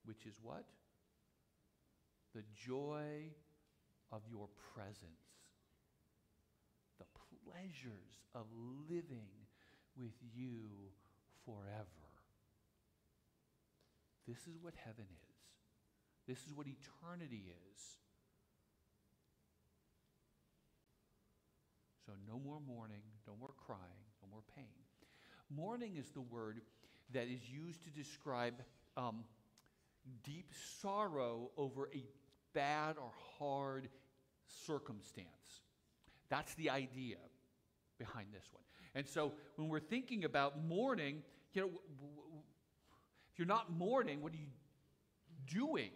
[0.04, 0.64] Which is what?
[2.34, 3.30] The joy
[4.10, 4.96] of your presence.
[6.98, 7.04] The
[7.44, 8.46] pleasures of
[8.90, 9.28] living
[9.96, 10.62] with you
[11.44, 11.86] forever.
[14.26, 15.31] This is what heaven is.
[16.32, 17.42] This is what eternity
[17.74, 17.80] is.
[22.06, 24.64] So, no more mourning, no more crying, no more pain.
[25.54, 26.62] Mourning is the word
[27.12, 28.54] that is used to describe
[28.96, 29.24] um,
[30.24, 32.02] deep sorrow over a
[32.54, 33.90] bad or hard
[34.66, 35.26] circumstance.
[36.30, 37.16] That's the idea
[37.98, 38.62] behind this one.
[38.94, 41.70] And so, when we're thinking about mourning, you know,
[43.30, 44.48] if you're not mourning, what are you
[45.46, 45.90] doing?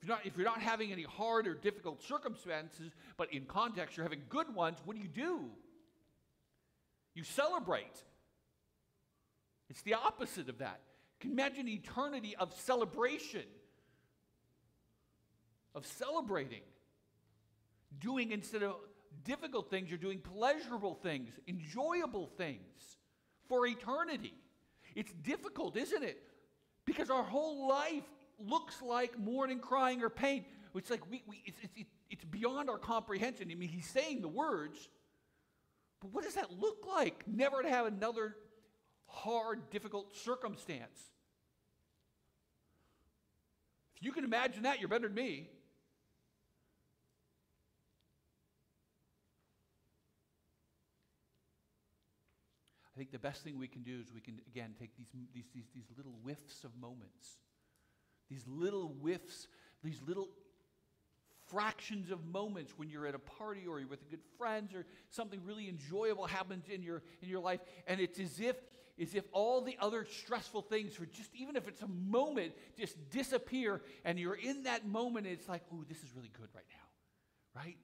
[0.00, 3.96] If you're, not, if you're not having any hard or difficult circumstances, but in context
[3.96, 5.50] you're having good ones, what do you do?
[7.14, 8.02] You celebrate.
[9.70, 10.80] It's the opposite of that.
[11.20, 13.44] Can imagine eternity of celebration,
[15.74, 16.60] of celebrating.
[17.98, 18.76] Doing instead of
[19.24, 22.98] difficult things, you're doing pleasurable things, enjoyable things
[23.48, 24.34] for eternity.
[24.94, 26.22] It's difficult, isn't it?
[26.84, 28.04] Because our whole life
[28.38, 30.44] looks like mourning, crying, or pain.
[30.74, 33.48] It's like we, we it's, it's, it's beyond our comprehension.
[33.50, 34.88] I mean, he's saying the words,
[36.00, 37.24] but what does that look like?
[37.26, 38.36] Never to have another
[39.06, 41.00] hard, difficult circumstance.
[43.96, 45.48] If you can imagine that, you're better than me.
[52.94, 55.44] I think the best thing we can do is we can, again, take these, these,
[55.54, 57.36] these, these little whiffs of moments
[58.30, 59.48] these little whiffs,
[59.82, 60.28] these little
[61.48, 65.40] fractions of moments when you're at a party or you're with good friends or something
[65.44, 68.56] really enjoyable happens in your in your life and it's as if
[69.00, 72.96] as if all the other stressful things for just even if it's a moment just
[73.10, 76.64] disappear and you're in that moment and it's like oh this is really good right
[76.68, 77.76] now right?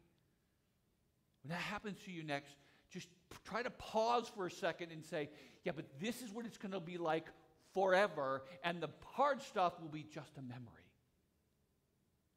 [1.42, 2.56] When that happens to you next
[2.90, 3.08] just
[3.44, 5.30] try to pause for a second and say
[5.64, 7.26] yeah but this is what it's going to be like
[7.74, 10.88] forever, and the hard stuff will be just a memory.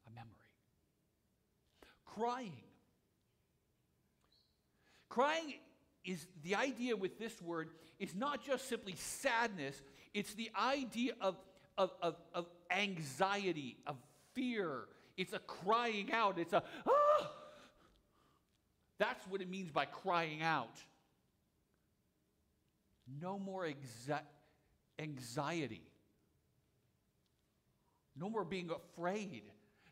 [0.06, 0.30] A memory.
[2.04, 2.52] Crying.
[5.08, 5.54] crying
[6.04, 9.80] is the idea with this word is not just simply sadness,
[10.14, 11.36] it's the idea of,
[11.76, 13.96] of, of, of anxiety, of
[14.34, 14.84] fear.
[15.16, 16.38] It's a crying out.
[16.38, 17.30] It's a, ah!
[18.98, 20.82] That's what it means by crying out.
[23.20, 24.20] No more exa-
[24.98, 25.82] anxiety.
[28.18, 29.42] No more being afraid.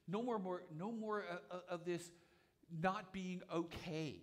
[0.09, 2.11] No more, more, no more uh, uh, of this
[2.83, 4.17] not being okay.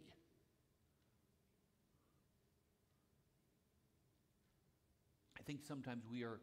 [5.40, 6.40] I think sometimes we are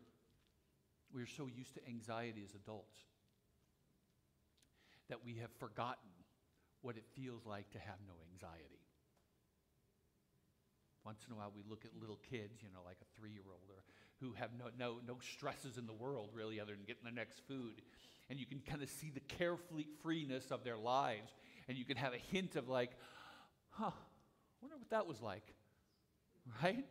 [1.12, 2.98] we are so used to anxiety as adults
[5.08, 6.10] that we have forgotten
[6.82, 8.82] what it feels like to have no anxiety.
[11.04, 13.48] Once in a while, we look at little kids, you know, like a three year
[13.48, 13.82] old, or
[14.20, 17.40] who have no, no, no stresses in the world, really, other than getting the next
[17.46, 17.82] food.
[18.30, 21.32] And you can kind of see the carefree freeness of their lives.
[21.68, 22.90] And you can have a hint of, like,
[23.70, 23.90] huh,
[24.60, 25.54] wonder what that was like.
[26.62, 26.84] Right?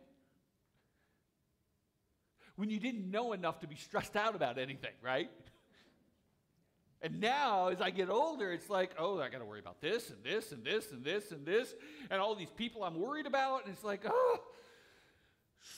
[2.56, 5.30] When you didn't know enough to be stressed out about anything, right?
[7.00, 10.10] And now, as I get older, it's like, oh, I got to worry about this
[10.10, 11.74] and this and this and this and this
[12.10, 13.64] and all these people I'm worried about.
[13.64, 14.40] And it's like, oh,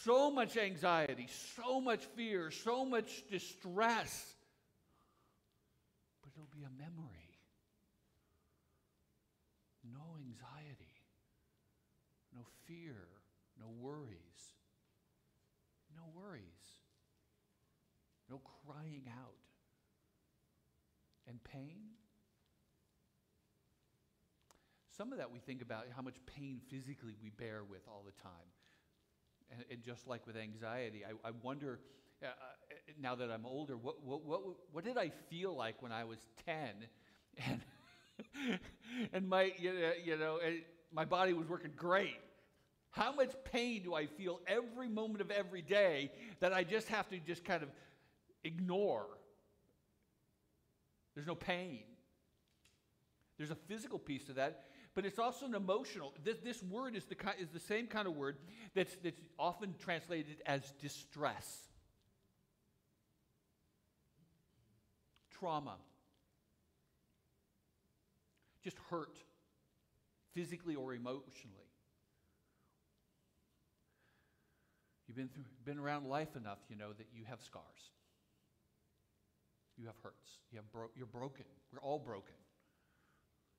[0.04, 4.34] so much anxiety, so much fear, so much distress.
[6.22, 7.38] But it'll be a memory.
[9.92, 10.94] No anxiety,
[12.34, 12.96] no fear,
[13.58, 14.30] no worries.
[15.96, 16.42] No worries.
[18.28, 19.34] No crying out
[21.26, 21.80] and pain.
[24.96, 28.22] Some of that we think about how much pain physically we bear with all the
[28.22, 28.59] time.
[29.50, 31.80] And, and just like with anxiety, I, I wonder,
[32.22, 32.30] uh, uh
[33.00, 34.40] now that I'm older, what, what, what,
[34.72, 36.56] what did I feel like when I was 10
[37.48, 37.60] and,
[39.12, 40.38] and my, you know, you know,
[40.92, 42.16] my body was working great?
[42.90, 47.08] How much pain do I feel every moment of every day that I just have
[47.10, 47.68] to just kind of
[48.42, 49.06] ignore?
[51.14, 51.82] There's no pain.
[53.38, 54.64] There's a physical piece to that,
[54.94, 56.12] but it's also an emotional.
[56.24, 58.36] This, this word is the, is the same kind of word
[58.74, 61.68] that's, that's often translated as distress,
[65.38, 65.76] trauma,
[68.62, 69.16] just hurt,
[70.32, 71.70] physically or emotionally.
[75.06, 77.64] You've been, through, been around life enough, you know, that you have scars.
[79.76, 80.38] You have hurts.
[80.52, 81.46] You have bro- you're broken.
[81.72, 82.34] We're all broken.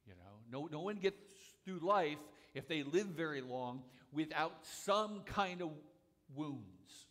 [0.06, 1.18] You know, no, no one gets
[1.66, 2.18] through life
[2.54, 5.70] if they live very long without some kind of
[6.36, 7.06] wounds.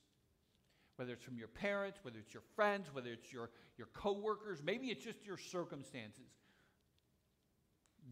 [0.97, 4.89] Whether it's from your parents, whether it's your friends, whether it's your, your coworkers, maybe
[4.89, 6.29] it's just your circumstances.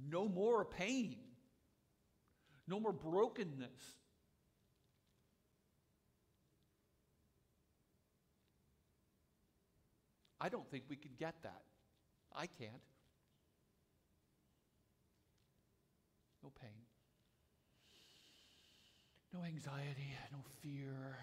[0.09, 1.17] No more pain.
[2.67, 3.99] No more brokenness.
[10.41, 11.63] I don't think we could get that.
[12.35, 12.73] I can't.
[16.43, 16.87] No pain,
[19.33, 21.19] no anxiety, no fear,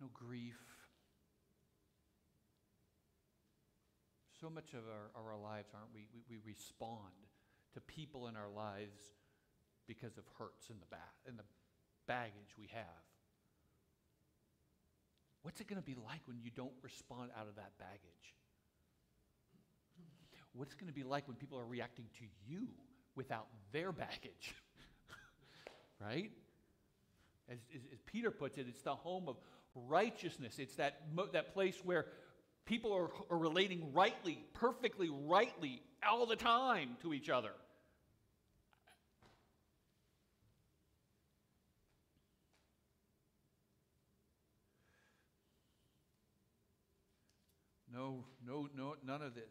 [0.00, 0.58] no grief.
[4.40, 6.06] So much of our, our lives, aren't we?
[6.14, 6.22] we?
[6.30, 7.12] We respond
[7.74, 9.12] to people in our lives
[9.86, 11.44] because of hurts in the, ba- in the
[12.06, 13.04] baggage we have.
[15.42, 18.34] What's it going to be like when you don't respond out of that baggage?
[20.52, 22.68] What's going to be like when people are reacting to you
[23.14, 24.54] without their baggage?
[26.00, 26.30] right?
[27.48, 29.36] As, as, as, Peter puts it, it's the home of
[29.74, 30.58] righteousness.
[30.58, 31.00] It's that,
[31.32, 32.06] that place where
[32.64, 37.50] people are, are relating rightly, perfectly rightly, all the time to each other.
[47.92, 49.44] No, no, no, none of this.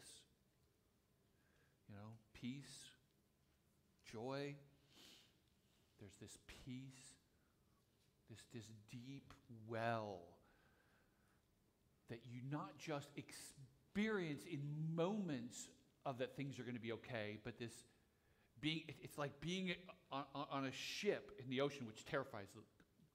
[1.90, 2.86] You know, peace,
[4.12, 4.56] joy.
[6.00, 7.18] There's this peace,
[8.30, 9.34] this, this deep
[9.68, 10.20] well
[12.10, 14.62] that you not just experience in
[14.96, 15.68] moments
[16.06, 17.74] of that things are going to be okay, but this
[18.62, 19.74] being, it's like being
[20.12, 22.62] on, on a ship in the ocean, which terrifies the,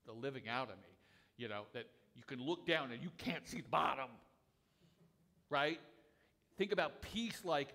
[0.06, 0.92] the living out of me.
[1.38, 4.08] You know, that you can look down and you can't see the bottom
[5.54, 5.80] right?
[6.58, 7.68] Think about peace like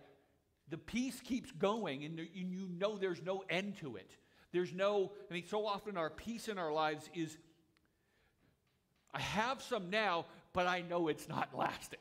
[0.70, 4.10] the peace keeps going and you know there's no end to it.
[4.52, 7.38] There's no, I mean, so often our peace in our lives is
[9.14, 12.00] I have some now, but I know it's not lasting,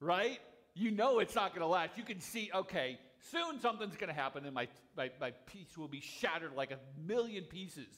[0.00, 0.38] right?
[0.74, 1.96] You know it's not going to last.
[1.96, 2.98] You can see, okay,
[3.30, 6.78] soon something's going to happen and my, my, my peace will be shattered like a
[7.06, 7.88] million pieces,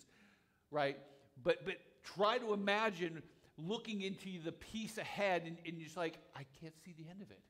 [0.71, 0.97] right?
[1.43, 3.23] But, but try to imagine
[3.59, 7.23] looking into the peace ahead and, and you're just like, I can't see the end
[7.23, 7.41] of it.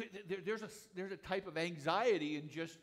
[0.00, 2.78] There- there- there's, a, there's a type of anxiety in just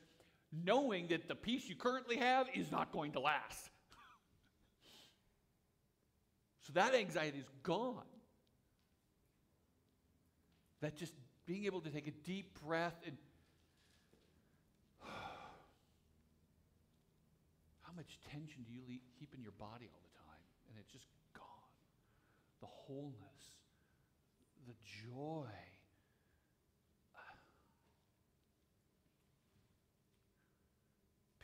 [0.52, 3.70] knowing that the peace you currently have is not going to last.
[6.62, 8.06] so that anxiety is gone.
[10.82, 11.14] That just
[11.46, 13.18] being able to take a deep breath and
[17.82, 20.40] how much tension do you keep in your body all the time?
[20.70, 21.44] And it's just gone.
[22.62, 23.56] The wholeness,
[24.68, 25.48] the joy.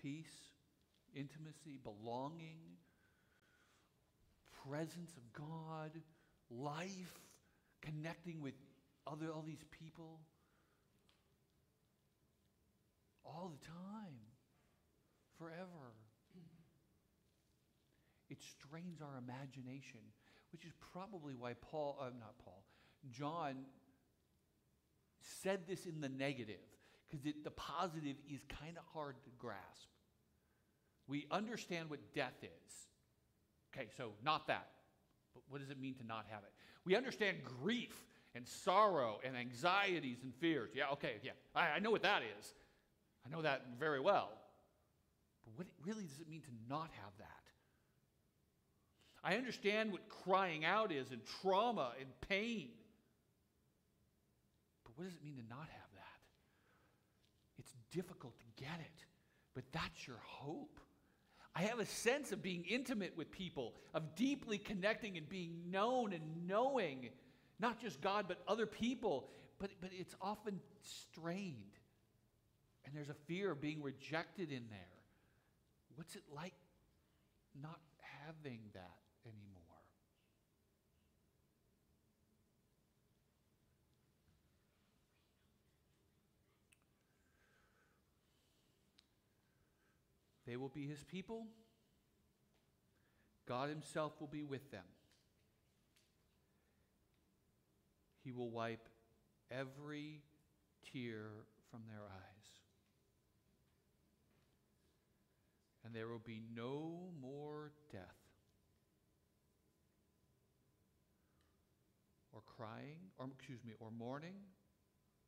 [0.04, 0.52] Peace,
[1.16, 2.58] intimacy, belonging,
[4.70, 5.92] presence of God,
[6.52, 7.20] life,
[7.82, 8.54] connecting with
[9.08, 10.20] other all these people
[13.26, 14.20] all the time,
[15.38, 15.96] forever.
[18.30, 20.00] It strains our imagination,
[20.52, 22.64] which is probably why Paul, uh, not Paul,
[23.12, 23.66] John
[25.42, 26.60] said this in the negative,
[27.08, 29.93] because the positive is kind of hard to grasp.
[31.08, 32.74] We understand what death is.
[33.76, 34.68] Okay, so not that.
[35.34, 36.52] But what does it mean to not have it?
[36.86, 37.96] We understand grief
[38.36, 40.72] and sorrow and anxieties and fears.
[40.74, 41.32] Yeah, okay, yeah.
[41.56, 42.54] I, I know what that is.
[43.26, 44.30] I know that very well.
[45.46, 47.28] But what really does it mean to not have that?
[49.24, 52.70] I understand what crying out is and trauma and pain.
[54.84, 56.20] But what does it mean to not have that?
[57.58, 59.06] It's difficult to get it,
[59.56, 60.80] but that's your hope.
[61.56, 66.14] I have a sense of being intimate with people, of deeply connecting and being known
[66.14, 67.10] and knowing
[67.60, 69.30] not just God, but other people.
[69.60, 71.78] But, but it's often strained.
[72.86, 74.80] And there's a fear of being rejected in there.
[75.96, 76.54] What's it like
[77.62, 77.80] not
[78.26, 79.64] having that anymore?
[90.54, 91.48] They will be his people.
[93.48, 94.86] God himself will be with them.
[98.24, 98.88] He will wipe
[99.50, 100.22] every
[100.92, 101.26] tear
[101.72, 102.48] from their eyes.
[105.84, 108.04] And there will be no more death,
[112.32, 114.36] or crying, or excuse me, or mourning,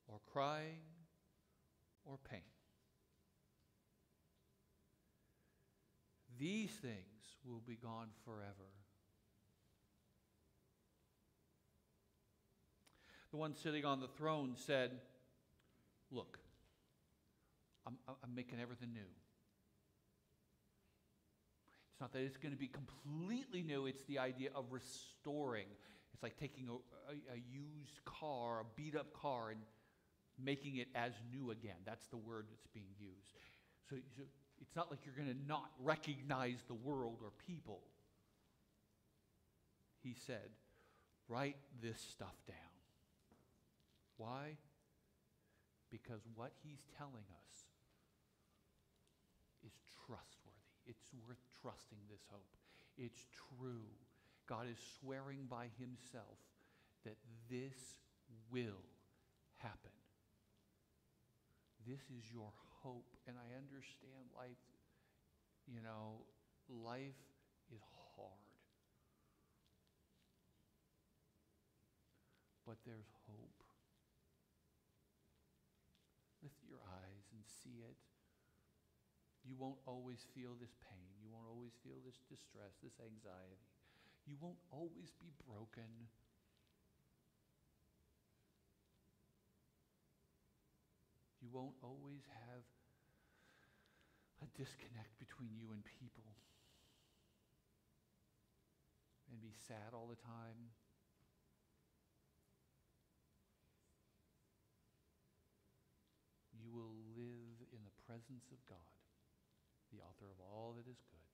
[0.08, 0.84] or crying,
[2.06, 2.55] or pain.
[6.40, 8.70] These things will be gone forever.
[13.32, 14.92] The one sitting on the throne said,
[16.12, 16.40] Look,
[17.86, 19.10] I'm, I'm making everything new.
[21.92, 25.68] It's not that it's going to be completely new, it's the idea of restoring.
[26.14, 29.60] It's like taking a, a, a used car, a beat up car, and
[30.42, 31.76] making it as new again.
[31.86, 33.34] That's the word that's being used.
[33.90, 34.24] So, so
[34.66, 37.82] it's not like you're going to not recognize the world or people.
[40.02, 40.50] He said,
[41.28, 42.58] Write this stuff down.
[44.18, 44.58] Why?
[45.92, 47.56] Because what he's telling us
[49.66, 49.74] is
[50.06, 50.56] trustworthy.
[50.86, 52.46] It's worth trusting this hope.
[52.98, 53.86] It's true.
[54.48, 56.38] God is swearing by himself
[57.06, 57.18] that
[57.50, 57.96] this
[58.52, 58.86] will
[59.58, 59.92] happen.
[61.88, 62.52] This is your
[62.86, 63.10] hope.
[63.28, 64.62] And I understand life,
[65.68, 66.22] you know,
[66.70, 67.18] life
[67.74, 67.82] is
[68.16, 68.40] hard.
[72.66, 73.64] But there's hope.
[76.42, 77.98] Lift your eyes and see it.
[79.46, 81.08] You won't always feel this pain.
[81.24, 83.62] You won't always feel this distress, this anxiety.
[84.26, 86.10] You won't always be broken.
[91.46, 92.66] You won't always have
[94.42, 96.26] a disconnect between you and people
[99.30, 100.74] and be sad all the time.
[106.58, 108.98] You will live in the presence of God,
[109.94, 111.30] the author of all that is good.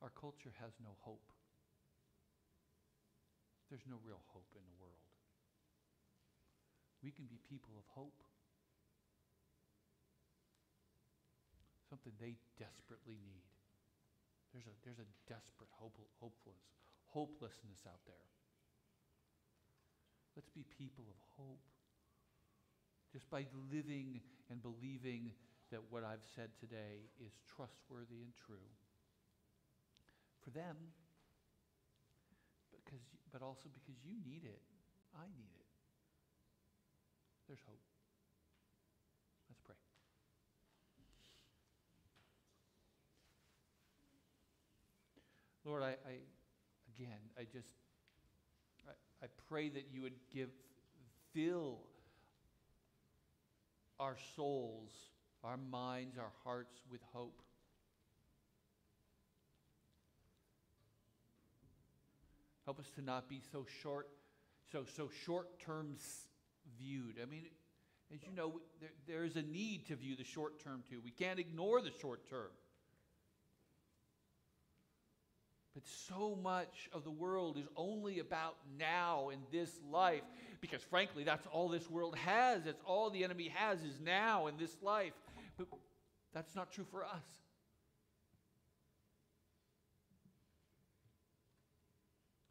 [0.00, 1.28] Our culture has no hope.
[3.68, 5.07] There's no real hope in the world.
[7.02, 8.22] We can be people of hope.
[11.88, 13.48] Something they desperately need.
[14.52, 15.96] There's a, there's a desperate hope,
[17.06, 18.28] hopelessness out there.
[20.36, 21.64] Let's be people of hope.
[23.12, 24.20] Just by living
[24.50, 25.32] and believing
[25.70, 28.68] that what I've said today is trustworthy and true.
[30.44, 30.76] For them,
[32.70, 33.00] because,
[33.32, 34.62] but also because you need it.
[35.16, 35.57] I need it.
[37.48, 37.80] There's hope.
[39.48, 39.74] Let's pray.
[45.64, 46.18] Lord, I, I
[46.94, 47.72] again, I just,
[48.86, 50.50] I, I pray that you would give,
[51.32, 51.78] fill
[53.98, 54.90] our souls,
[55.42, 57.40] our minds, our hearts with hope.
[62.66, 64.08] Help us to not be so short,
[64.70, 65.94] so so short-term
[66.78, 67.16] viewed.
[67.22, 67.44] I mean,
[68.12, 71.00] as you know, there, there is a need to view the short term too.
[71.04, 72.50] We can't ignore the short term.
[75.74, 80.24] But so much of the world is only about now in this life
[80.60, 82.64] because, frankly, that's all this world has.
[82.64, 85.12] That's all the enemy has is now in this life.
[85.56, 85.68] But
[86.34, 87.22] that's not true for us.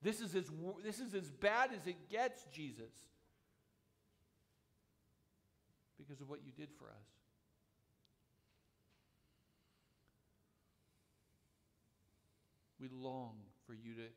[0.01, 0.49] This is as,
[0.85, 2.93] this is as bad as it gets, Jesus,
[6.07, 7.07] because of what you did for us.
[12.79, 13.35] We long
[13.65, 14.07] for you to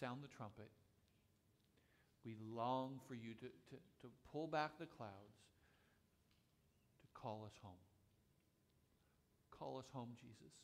[0.00, 0.68] sound the trumpet.
[2.24, 5.38] We long for you to, to, to pull back the clouds,
[7.00, 7.72] to call us home.
[9.56, 10.54] Call us home, Jesus.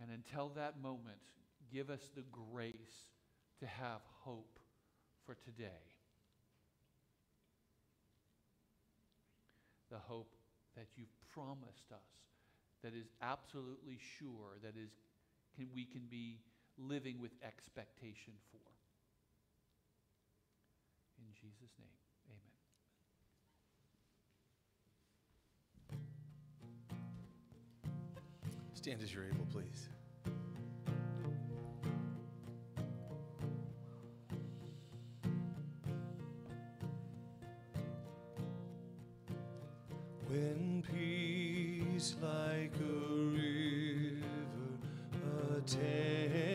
[0.00, 1.20] And until that moment,
[1.72, 3.08] give us the grace
[3.60, 4.59] to have hope
[5.30, 5.86] for today.
[9.90, 10.34] The hope
[10.76, 11.98] that you've promised us,
[12.82, 14.90] that is absolutely sure, that is,
[15.54, 16.40] can, we can be
[16.78, 18.58] living with expectation for.
[21.18, 21.88] In Jesus' name,
[22.32, 22.54] amen.
[28.74, 29.99] Stand as you're able, please.
[40.30, 42.82] When peace like a
[43.34, 44.22] river
[45.56, 46.49] attendeth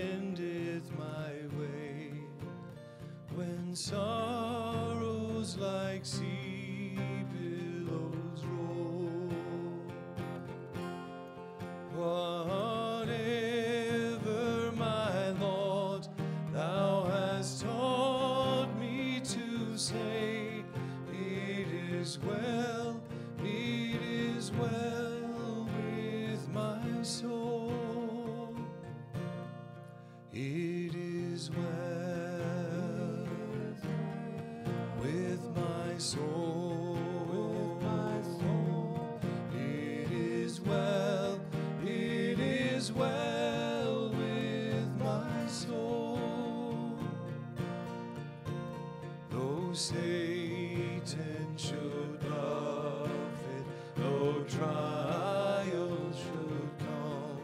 [49.76, 53.66] Satan should buffet,
[53.98, 57.42] though trials should come,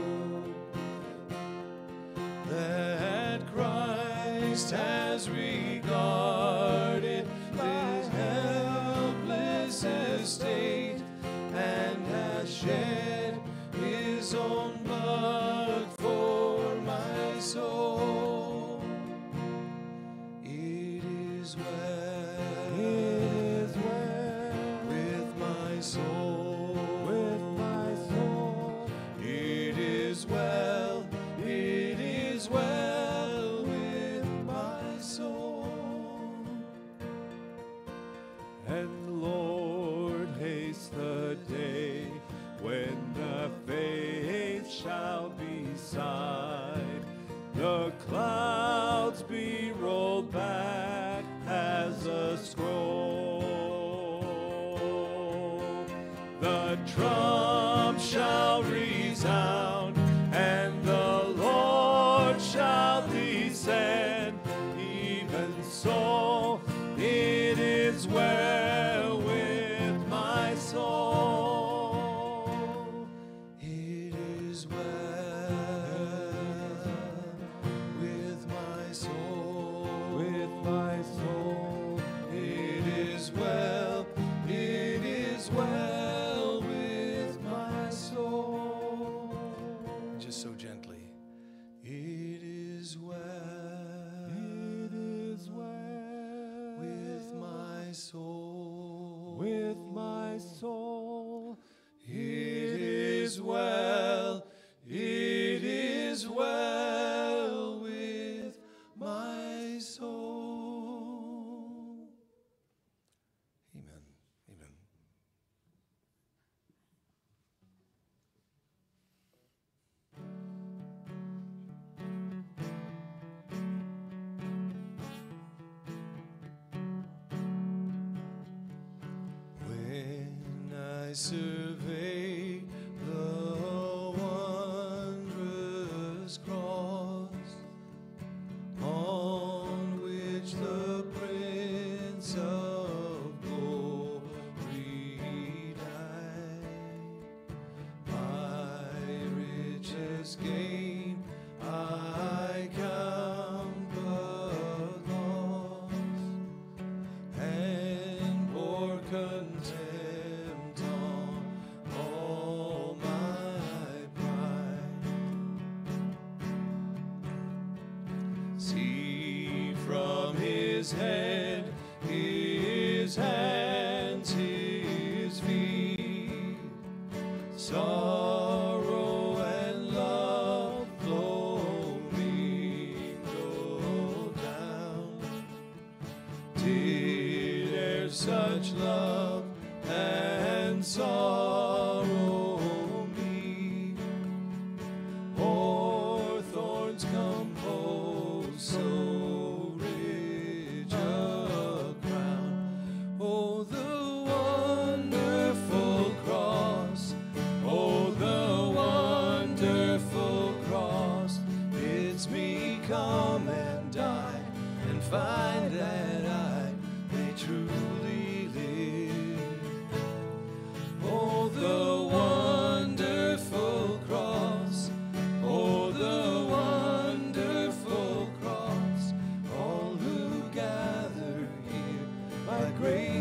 [2.49, 5.29] that Christ has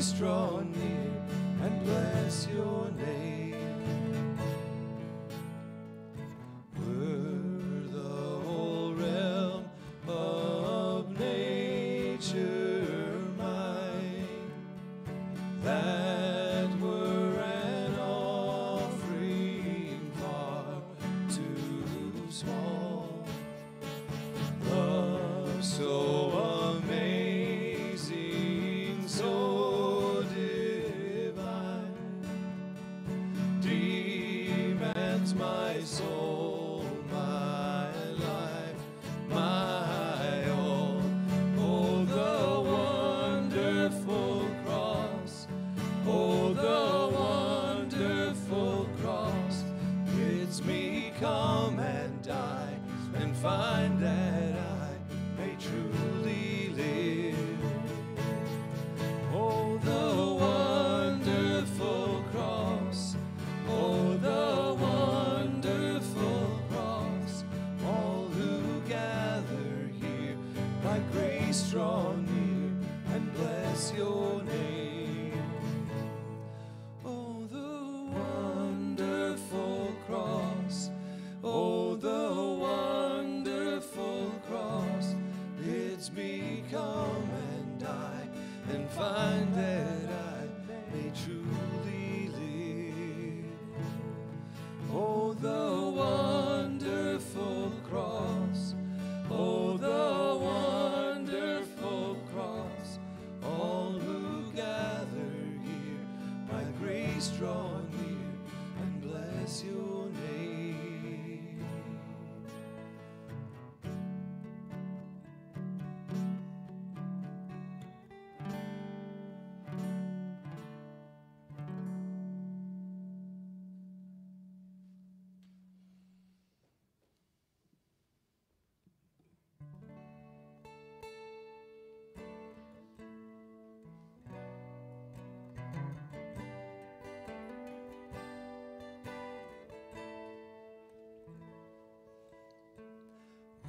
[0.01, 0.70] strong.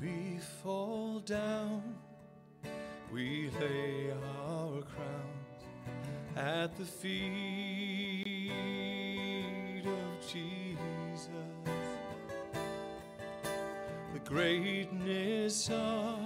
[0.02, 1.96] we fall down,
[3.14, 5.64] we lay our crowns
[6.36, 8.52] at the feet
[9.86, 11.30] of Jesus.
[14.14, 16.18] The greatness of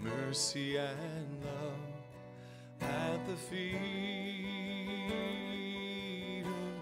[0.00, 1.80] mercy and love
[2.80, 3.64] at the feet
[6.46, 6.74] of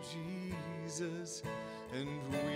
[0.85, 1.43] Jesus,
[1.95, 2.51] and we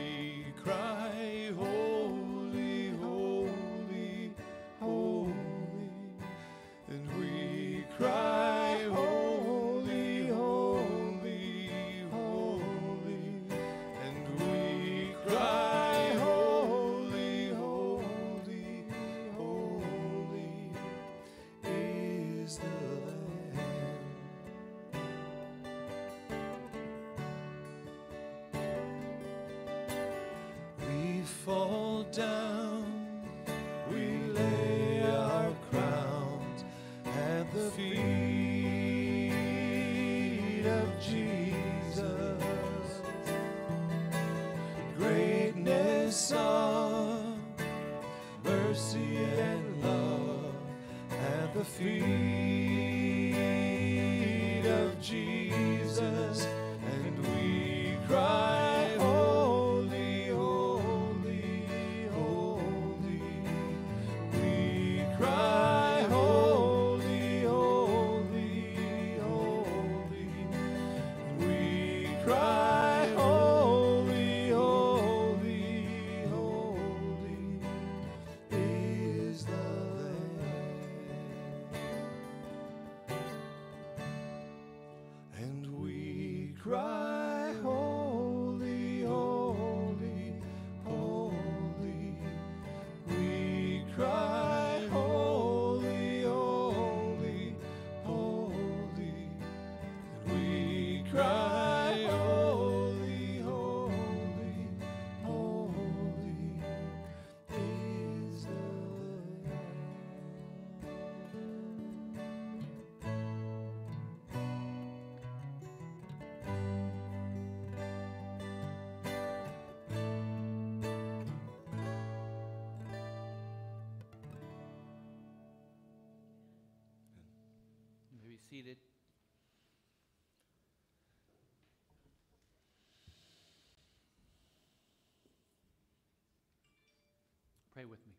[137.76, 138.14] Pray with me.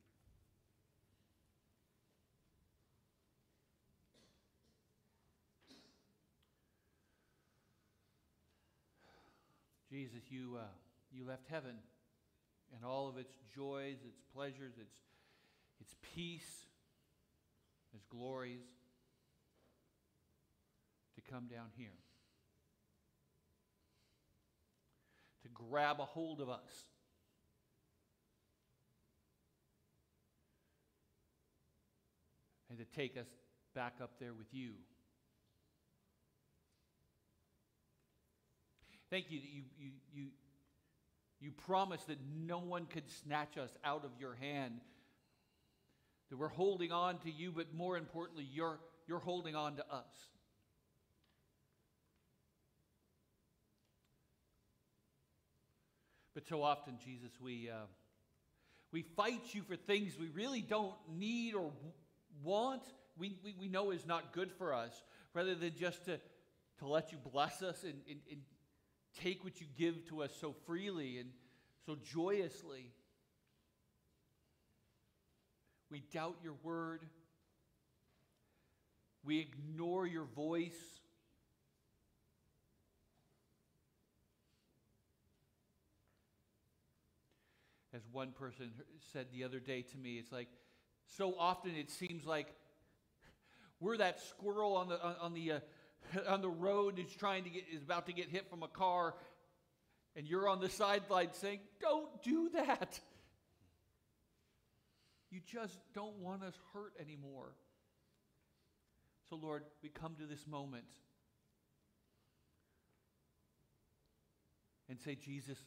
[9.90, 10.66] Jesus, you, uh,
[11.12, 11.72] you left heaven
[12.76, 14.94] and all of its joys, its pleasures, its,
[15.82, 16.68] its peace,
[17.96, 18.62] its glories
[21.16, 21.98] to come down here,
[25.42, 26.86] to grab a hold of us.
[32.78, 33.28] And to take us
[33.74, 34.72] back up there with you.
[39.10, 40.28] Thank you that you, you, you,
[41.40, 44.82] you promised that no one could snatch us out of your hand.
[46.30, 50.06] That we're holding on to you, but more importantly, you're, you're holding on to us.
[56.36, 57.86] But so often, Jesus, we, uh,
[58.92, 61.72] we fight you for things we really don't need or
[62.44, 62.84] want,
[63.18, 65.02] we, we, we know is not good for us,
[65.34, 66.20] rather than just to,
[66.80, 68.42] to let you bless us and, and, and
[69.22, 71.30] take what you give to us so freely and
[71.86, 72.92] so joyously.
[75.90, 77.06] We doubt your word.
[79.24, 80.72] We ignore your voice.
[87.94, 88.72] As one person
[89.12, 90.50] said the other day to me, it's like
[91.16, 92.48] so often it seems like
[93.80, 95.60] we're that squirrel on the on, the uh,
[96.28, 99.14] on the road is trying to get is about to get hit from a car,
[100.16, 103.00] and you're on the sideline saying, "Don't do that."
[105.30, 107.52] You just don't want us hurt anymore.
[109.30, 110.86] So, Lord, we come to this moment
[114.90, 115.58] and say, Jesus,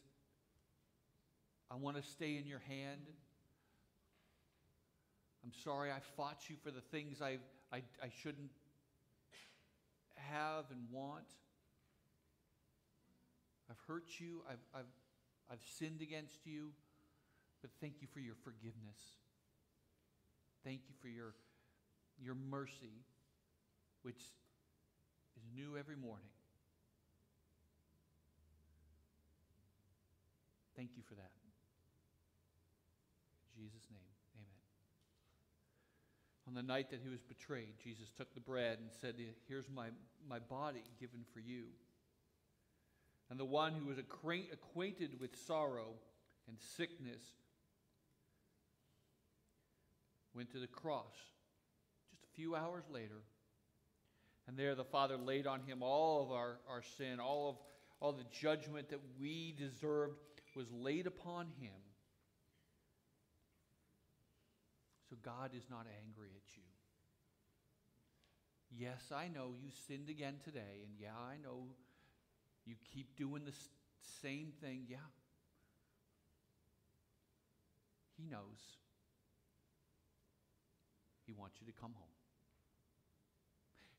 [1.70, 3.02] I want to stay in your hand.
[5.50, 7.38] I'm sorry I fought you for the things I,
[7.72, 8.52] I, I shouldn't
[10.14, 11.24] have and want.
[13.68, 14.92] I've hurt you, I've, I've,
[15.50, 16.70] I've sinned against you,
[17.62, 19.00] but thank you for your forgiveness.
[20.62, 21.34] Thank you for your,
[22.22, 23.02] your mercy,
[24.02, 24.22] which
[25.36, 26.30] is new every morning.
[30.76, 31.32] Thank you for that.
[33.56, 34.09] In Jesus' name.
[36.50, 39.14] On the night that he was betrayed, Jesus took the bread and said,
[39.46, 39.86] Here's my,
[40.28, 41.66] my body given for you.
[43.30, 45.94] And the one who was acquaint- acquainted with sorrow
[46.48, 47.22] and sickness
[50.34, 51.14] went to the cross
[52.10, 53.22] just a few hours later.
[54.48, 57.56] And there the Father laid on him all of our, our sin, all of
[58.00, 60.18] all the judgment that we deserved
[60.56, 61.70] was laid upon him.
[65.09, 66.62] So God is not angry at you.
[68.70, 71.64] Yes, I know you sinned again today, and yeah, I know
[72.64, 73.52] you keep doing the
[74.22, 74.84] same thing.
[74.88, 74.98] Yeah.
[78.16, 78.78] He knows.
[81.26, 82.06] He wants you to come home.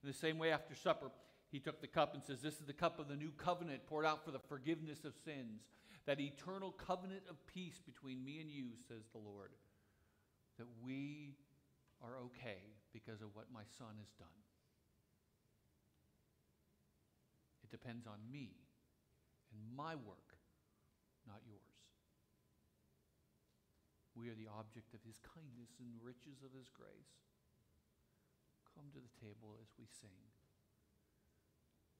[0.04, 1.12] In the same way, after supper,
[1.52, 4.06] he took the cup and says, This is the cup of the new covenant poured
[4.06, 5.64] out for the forgiveness of sins.
[6.06, 9.52] That eternal covenant of peace between me and you, says the Lord.
[10.62, 11.34] That we
[12.06, 14.42] are okay because of what my son has done.
[17.66, 18.54] It depends on me
[19.50, 20.38] and my work,
[21.26, 21.82] not yours.
[24.14, 27.18] We are the object of his kindness and riches of his grace.
[28.78, 30.22] Come to the table as we sing.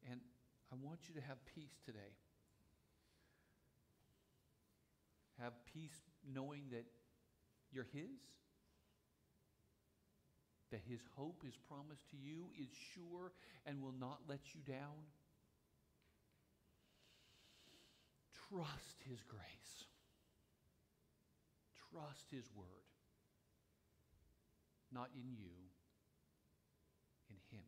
[0.06, 0.22] And
[0.70, 2.14] I want you to have peace today.
[5.42, 6.86] Have peace knowing that
[7.74, 8.22] you're his,
[10.72, 13.32] that his hope, his promise to you is sure
[13.66, 15.06] and will not let you down.
[18.50, 19.86] Trust his grace.
[21.92, 22.68] Trust his word.
[24.94, 25.56] Not in you,
[27.30, 27.64] in him.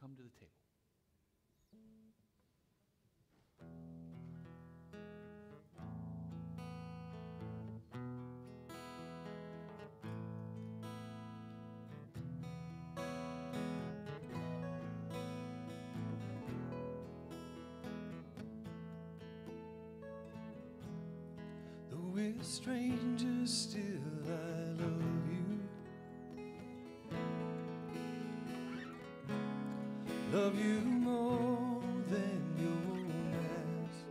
[0.00, 0.63] Come to the table.
[22.14, 23.82] We're strangers, still
[24.28, 25.58] I love you.
[30.32, 32.94] Love you more than your
[33.32, 34.06] mask.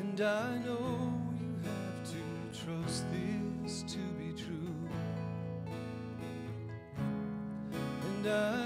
[0.00, 2.22] And I know you have to
[2.60, 4.74] trust this to be true.
[7.72, 8.65] And I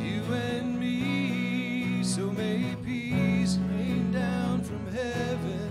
[0.01, 2.05] you and me.
[2.05, 5.70] So may peace rain down from heaven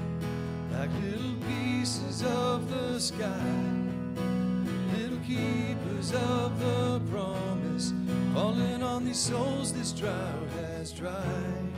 [0.72, 3.62] like little pieces of the sky
[4.94, 7.94] little keepers of the promise,
[8.34, 11.71] falling on these souls this drought has dried.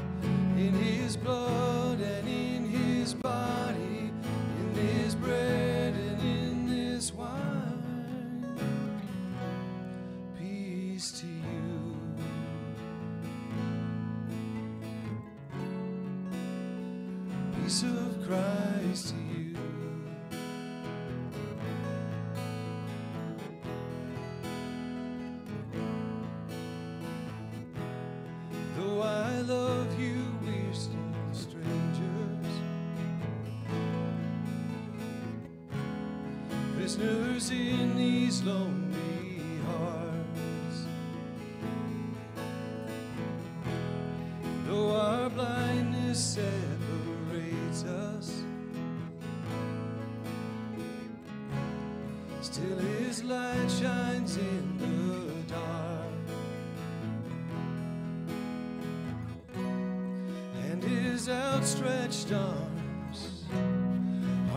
[36.96, 38.73] Prisoners in these lonely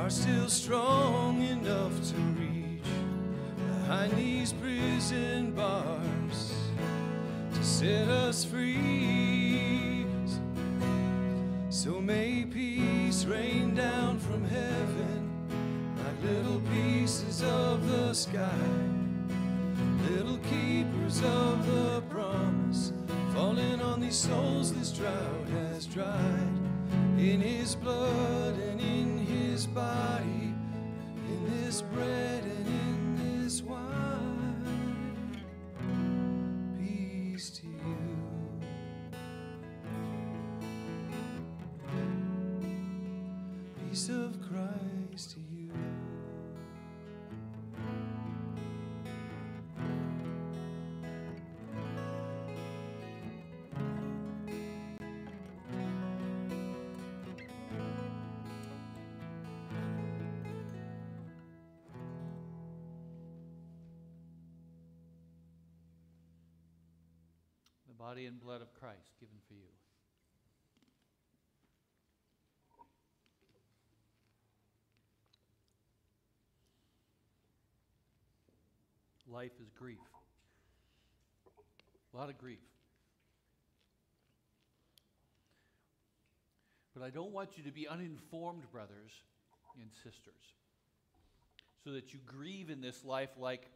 [0.07, 2.81] are still strong enough to reach
[3.57, 6.55] behind these prison bars
[7.53, 10.07] to set us free.
[11.70, 15.28] So may peace rain down from heaven
[15.97, 18.65] like little pieces of the sky
[20.09, 22.93] little keepers of the promise,
[23.35, 26.55] falling on these souls this drought has dried.
[27.19, 28.55] In his blood
[29.77, 30.55] body,
[31.28, 32.45] in this bread
[68.16, 69.60] body and blood of Christ given for you.
[79.30, 79.98] Life is grief.
[82.14, 82.59] a lot of grief.
[86.94, 89.12] But I don't want you to be uninformed, brothers
[89.78, 90.55] and sisters,
[91.84, 93.68] so that you grieve in this life like,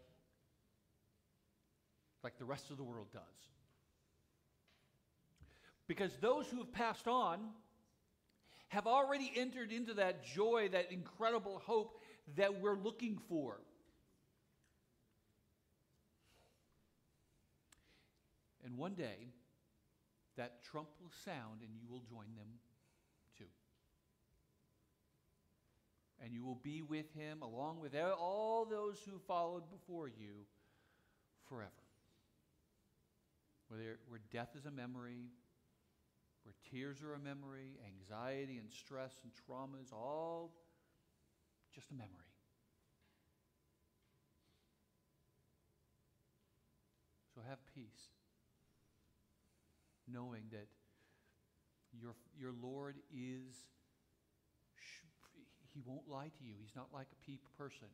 [2.25, 3.51] like the rest of the world does.
[5.91, 7.41] Because those who have passed on
[8.69, 11.99] have already entered into that joy, that incredible hope
[12.37, 13.57] that we're looking for.
[18.65, 19.33] And one day,
[20.37, 22.47] that trump will sound and you will join them
[23.37, 23.51] too.
[26.25, 30.47] And you will be with him along with all those who followed before you
[31.49, 31.73] forever.
[33.67, 35.31] Where, where death is a memory,
[36.45, 40.53] where tears are a memory, anxiety and stress and trauma is all
[41.75, 42.11] just a memory.
[47.35, 48.11] So have peace,
[50.09, 50.67] knowing that
[51.93, 53.55] your, your Lord is,
[55.73, 56.55] he won't lie to you.
[56.61, 57.89] He's not like a peep person.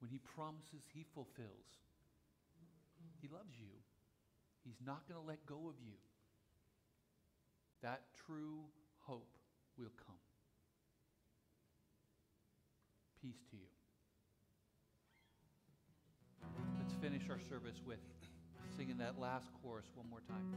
[0.00, 1.82] When he promises, he fulfills.
[3.20, 3.74] He loves you.
[4.64, 5.98] He's not going to let go of you
[7.82, 8.60] that true
[9.00, 9.28] hope
[9.78, 10.16] will come.
[13.22, 13.62] Peace to you.
[16.78, 17.98] Let's finish our service with
[18.76, 20.54] singing that last chorus one more time.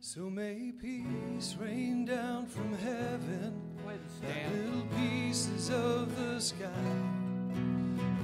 [0.00, 6.40] So may peace rain down from heaven, Go ahead and like little pieces of the
[6.40, 6.68] sky,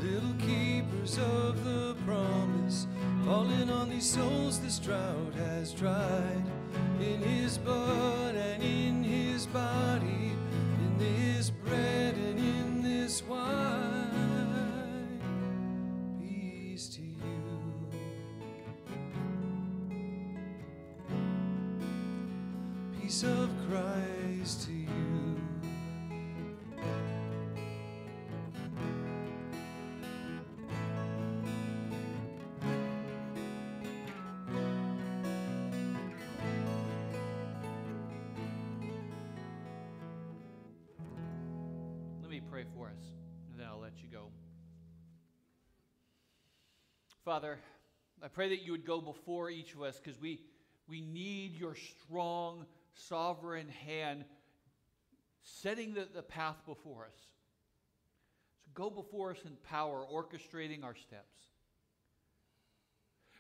[0.03, 2.87] little keepers of the promise,
[3.25, 6.43] falling on these souls this drought has dried.
[7.01, 10.33] In his blood and in his body,
[10.79, 13.90] in this bread and in this wine,
[47.31, 47.61] Father,
[48.25, 50.41] I pray that you would go before each of us because we,
[50.89, 54.25] we need your strong, sovereign hand
[55.41, 57.15] setting the, the path before us.
[58.65, 61.37] So go before us in power, orchestrating our steps.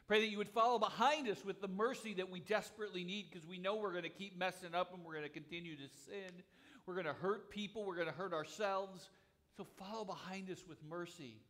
[0.06, 3.44] Pray that you would follow behind us with the mercy that we desperately need because
[3.44, 6.44] we know we're going to keep messing up and we're going to continue to sin.
[6.86, 7.84] We're going to hurt people.
[7.84, 9.08] We're going to hurt ourselves.
[9.56, 11.40] So follow behind us with mercy.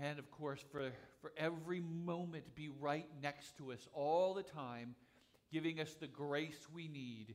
[0.00, 0.90] And of course, for,
[1.20, 4.94] for every moment, be right next to us all the time,
[5.52, 7.34] giving us the grace we need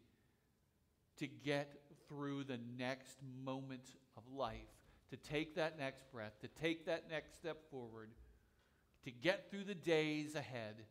[1.18, 4.56] to get through the next moment of life,
[5.10, 8.10] to take that next breath, to take that next step forward,
[9.04, 10.84] to get through the days ahead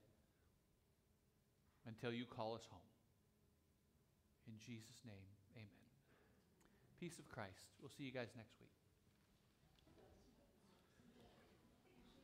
[1.87, 2.81] until you call us home.
[4.47, 5.15] In Jesus' name,
[5.57, 5.69] amen.
[7.01, 7.67] Peace of Christ.
[7.81, 8.76] We'll see you guys next week.